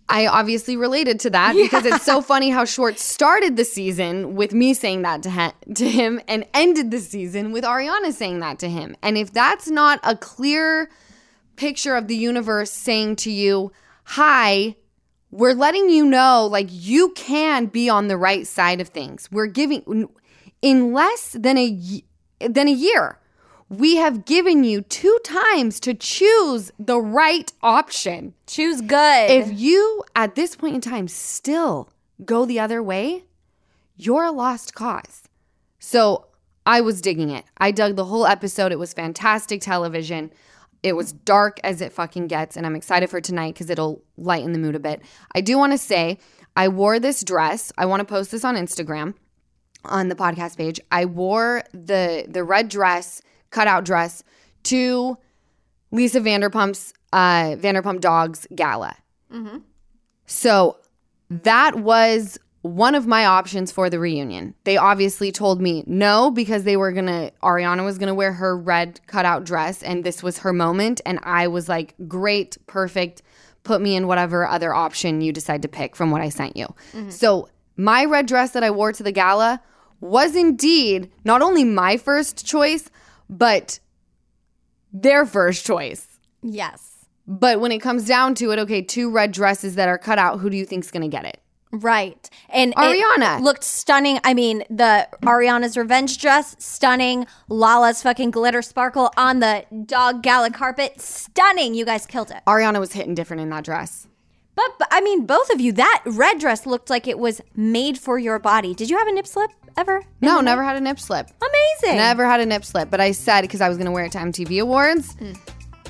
[0.09, 4.53] I obviously related to that because it's so funny how Schwartz started the season with
[4.53, 8.69] me saying that to, to him and ended the season with Ariana saying that to
[8.69, 8.97] him.
[9.03, 10.91] And if that's not a clear
[11.61, 13.71] picture of the universe saying to you,
[14.05, 14.77] Hi,
[15.31, 19.29] we're letting you know like you can be on the right side of things.
[19.31, 20.09] We're giving
[20.63, 22.03] in less than a
[22.41, 23.19] than a year.
[23.69, 28.33] We have given you two times to choose the right option.
[28.47, 29.31] Choose good.
[29.31, 31.91] If you at this point in time still
[32.25, 33.27] go the other way,
[33.97, 35.25] you're a lost cause.
[35.79, 36.27] So
[36.65, 37.45] I was digging it.
[37.59, 38.73] I dug the whole episode.
[38.73, 40.33] It was fantastic television.
[40.83, 44.53] It was dark as it fucking gets, and I'm excited for tonight because it'll lighten
[44.53, 45.03] the mood a bit.
[45.35, 46.19] I do want to say
[46.57, 47.73] I wore this dress.
[47.77, 49.15] I want to post this on Instagram
[49.85, 50.81] on the podcast page.
[50.91, 54.23] I wore the the red dress, cutout dress,
[54.65, 55.17] to
[55.91, 58.97] Lisa Vanderpump's uh, Vanderpump Dogs gala.
[60.27, 60.79] So
[61.29, 64.55] that was one of my options for the reunion.
[64.65, 69.01] They obviously told me no because they were gonna, Ariana was gonna wear her red
[69.07, 71.01] cutout dress and this was her moment.
[71.07, 73.23] And I was like, great, perfect.
[73.63, 76.67] Put me in whatever other option you decide to pick from what I sent you.
[76.93, 77.11] Mm-hmm.
[77.11, 79.63] So my red dress that I wore to the gala
[80.01, 82.91] was indeed not only my first choice,
[83.29, 83.81] but
[84.93, 86.07] their first choice.
[86.43, 86.87] yes.
[87.27, 90.41] But when it comes down to it, okay, two red dresses that are cut out,
[90.41, 91.41] who do you think's gonna get it?
[91.73, 92.29] Right.
[92.49, 93.41] And it Ariana.
[93.41, 94.19] looked stunning.
[94.25, 97.27] I mean, the Ariana's revenge dress, stunning.
[97.49, 101.75] Lala's fucking glitter sparkle on the dog gala carpet, stunning.
[101.75, 102.39] You guys killed it.
[102.47, 104.09] Ariana was hitting different in that dress.
[104.57, 107.99] But, but I mean, both of you, that red dress looked like it was made
[107.99, 108.75] for your body.
[108.75, 110.03] Did you have a nip slip ever?
[110.21, 111.29] No, never had a nip slip.
[111.41, 111.97] Amazing.
[111.99, 112.91] Never had a nip slip.
[112.91, 115.33] But I said because I was gonna wear it to MTV Awards, hmm.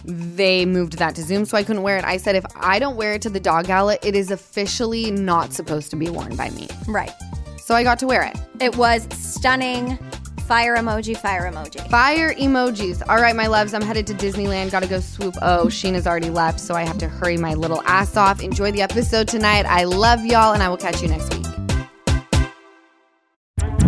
[0.04, 2.04] They moved that to Zoom, so I couldn't wear it.
[2.04, 5.52] I said if I don't wear it to the dog gala, it is officially not
[5.52, 6.68] supposed to be worn by me.
[6.86, 7.12] Right.
[7.58, 8.36] So I got to wear it.
[8.60, 9.98] It was stunning.
[10.46, 11.88] Fire emoji, fire emoji.
[11.88, 13.02] Fire emojis.
[13.08, 14.72] All right, my loves, I'm headed to Disneyland.
[14.72, 15.36] Gotta go swoop.
[15.42, 18.42] Oh, Sheena's already left, so I have to hurry my little ass off.
[18.42, 19.64] Enjoy the episode tonight.
[19.66, 21.46] I love y'all, and I will catch you next week.